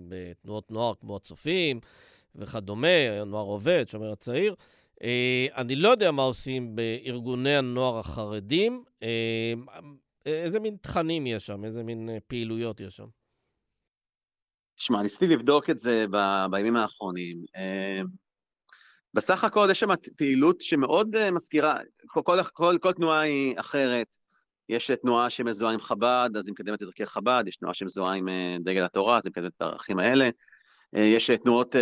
בתנועות 0.08 0.72
נוער 0.72 0.94
כמו 1.00 1.16
הצופים 1.16 1.80
וכדומה, 2.38 3.24
נוער 3.26 3.44
עובד, 3.44 3.84
שומר 3.88 4.12
הצעיר. 4.12 4.54
Uh, 4.94 5.54
אני 5.56 5.76
לא 5.76 5.88
יודע 5.88 6.10
מה 6.10 6.22
עושים 6.22 6.76
בארגוני 6.76 7.56
הנוער 7.56 7.98
החרדים. 7.98 8.84
Uh, 9.00 9.70
איזה 10.26 10.60
מין 10.60 10.76
תכנים 10.80 11.26
יש 11.26 11.46
שם? 11.46 11.64
איזה 11.64 11.82
מין 11.82 12.08
פעילויות 12.26 12.80
יש 12.80 12.96
שם? 12.96 13.06
תשמע, 14.76 15.02
ניסיתי 15.02 15.26
לבדוק 15.26 15.70
את 15.70 15.78
זה 15.78 16.04
ב, 16.10 16.16
בימים 16.50 16.76
האחרונים. 16.76 17.44
בסך 19.16 19.44
הכל 19.44 19.68
יש 19.70 19.80
שם 19.80 19.88
פעילות 20.16 20.60
שמאוד 20.60 21.16
אה, 21.16 21.30
מזכירה, 21.30 21.76
כל, 22.06 22.20
כל, 22.24 22.42
כל, 22.52 22.78
כל 22.80 22.92
תנועה 22.92 23.20
היא 23.20 23.60
אחרת. 23.60 24.16
יש 24.68 24.90
תנועה 25.02 25.30
שמזוהה 25.30 25.72
עם 25.72 25.80
חב"ד, 25.80 26.30
אז 26.38 26.46
היא 26.46 26.52
מקדמת 26.52 26.74
את 26.74 26.82
ערכי 26.82 27.06
חב"ד, 27.06 27.44
יש 27.46 27.56
תנועה 27.56 27.74
שמזוהה 27.74 28.14
עם 28.14 28.28
אה, 28.28 28.56
דגל 28.60 28.84
התורה, 28.84 29.18
אז 29.18 29.22
היא 29.24 29.30
מקדמת 29.30 29.52
את 29.56 29.62
הערכים 29.62 29.98
האלה. 29.98 30.30
אה, 30.96 31.02
יש 31.02 31.30
תנועות 31.30 31.76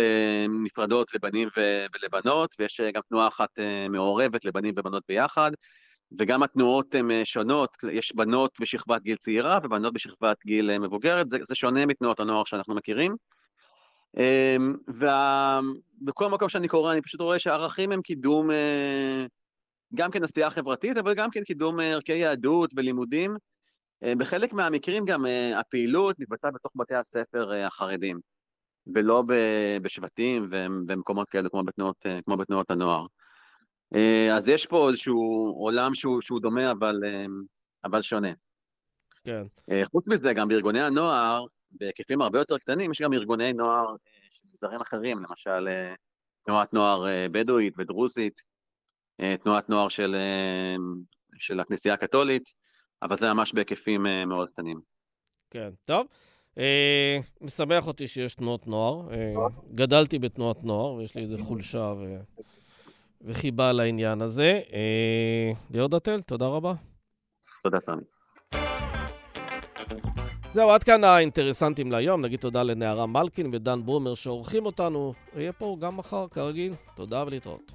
נפרדות 0.63 1.13
לבנים 1.13 1.49
ולבנות, 1.95 2.55
ויש 2.59 2.81
גם 2.93 3.01
תנועה 3.09 3.27
אחת 3.27 3.49
מעורבת 3.89 4.45
לבנים 4.45 4.73
ובנות 4.77 5.03
ביחד, 5.07 5.51
וגם 6.19 6.43
התנועות 6.43 6.95
הן 6.95 7.11
שונות, 7.23 7.77
יש 7.91 8.15
בנות 8.15 8.51
בשכבת 8.59 9.01
גיל 9.01 9.17
צעירה 9.17 9.59
ובנות 9.63 9.93
בשכבת 9.93 10.45
גיל 10.45 10.77
מבוגרת, 10.77 11.27
זה, 11.27 11.37
זה 11.47 11.55
שונה 11.55 11.85
מתנועות 11.85 12.19
הנוער 12.19 12.43
שאנחנו 12.43 12.75
מכירים. 12.75 13.15
אמ, 14.17 14.75
ובכל 14.87 16.29
מקום 16.29 16.49
שאני 16.49 16.67
קורא 16.67 16.93
אני 16.93 17.01
פשוט 17.01 17.21
רואה 17.21 17.39
שהערכים 17.39 17.91
הם 17.91 18.01
קידום 18.01 18.51
אה, 18.51 19.25
גם 19.95 20.11
כן 20.11 20.23
עשייה 20.23 20.49
חברתית, 20.49 20.97
אבל 20.97 21.13
גם 21.13 21.31
כן 21.31 21.43
קידום 21.43 21.79
אה, 21.79 21.91
ערכי 21.91 22.13
יהדות 22.13 22.71
ולימודים. 22.75 23.37
אה, 24.03 24.13
בחלק 24.17 24.53
מהמקרים 24.53 25.05
גם 25.05 25.25
הפעילות 25.55 26.19
מתבצעת 26.19 26.53
בתוך 26.53 26.71
בתי 26.75 26.95
הספר 26.95 27.53
החרדים, 27.53 28.19
ולא 28.93 29.23
בשבטים 29.81 30.49
ובמקומות 30.51 31.29
כאלה 31.29 31.49
כמו 31.49 31.63
בתנועות, 31.63 32.05
כמו 32.25 32.37
בתנועות 32.37 32.71
הנוער. 32.71 33.05
אז 34.35 34.47
יש 34.47 34.65
פה 34.65 34.89
איזשהו 34.89 35.53
עולם 35.59 35.95
שהוא, 35.95 36.21
שהוא 36.21 36.41
דומה 36.41 36.71
אבל, 36.71 36.95
אבל 37.83 38.01
שונה. 38.01 38.31
כן. 39.23 39.43
חוץ 39.91 40.07
מזה, 40.07 40.33
גם 40.33 40.47
בארגוני 40.47 40.81
הנוער, 40.81 41.45
בהיקפים 41.71 42.21
הרבה 42.21 42.39
יותר 42.39 42.57
קטנים, 42.57 42.91
יש 42.91 43.01
גם 43.01 43.13
ארגוני 43.13 43.53
נוער 43.53 43.89
אה, 43.89 44.27
של 44.29 44.41
מגזרים 44.49 44.81
אחרים, 44.81 45.23
למשל 45.23 45.67
אה, 45.67 45.93
תנועת 46.45 46.73
נוער 46.73 47.07
אה, 47.07 47.27
בדואית 47.31 47.73
ודרוזית, 47.77 48.41
תנועת 49.43 49.69
נוער 49.69 49.89
של, 49.89 50.15
של 51.39 51.59
הכנסייה 51.59 51.93
הקתולית, 51.93 52.43
אבל 53.01 53.17
זה 53.17 53.33
ממש 53.33 53.53
בהיקפים 53.53 54.05
מאוד 54.27 54.49
קטנים. 54.49 54.79
כן, 55.49 55.69
טוב. 55.85 56.07
אה, 56.57 57.19
משמח 57.41 57.87
אותי 57.87 58.07
שיש 58.07 58.35
תנועות 58.35 58.67
נוער. 58.67 59.13
אה, 59.13 59.33
גדלתי 59.75 60.19
בתנועת 60.19 60.63
נוער, 60.63 60.93
ויש 60.93 61.15
לי 61.15 61.21
איזו 61.23 61.43
חולשה 61.43 61.93
ו... 61.99 62.17
וחיבה 63.21 63.71
לעניין 63.71 64.21
הזה. 64.21 64.61
אה, 64.73 65.51
ליאור 65.71 65.89
דתל, 65.89 66.21
תודה 66.21 66.47
רבה. 66.47 66.73
תודה, 67.63 67.79
סמי. 67.79 68.01
זהו, 70.53 70.69
עד 70.69 70.83
כאן 70.83 71.03
האינטרסנטים 71.03 71.91
להיום. 71.91 72.25
נגיד 72.25 72.39
תודה 72.39 72.63
לנערה 72.63 73.05
מלקין 73.05 73.49
ודן 73.53 73.85
ברומר 73.85 74.13
שעורכים 74.13 74.65
אותנו. 74.65 75.13
יהיה 75.35 75.53
פה 75.53 75.77
גם 75.79 75.97
מחר, 75.97 76.27
כרגיל. 76.27 76.73
תודה 76.95 77.23
ולהתראות. 77.27 77.71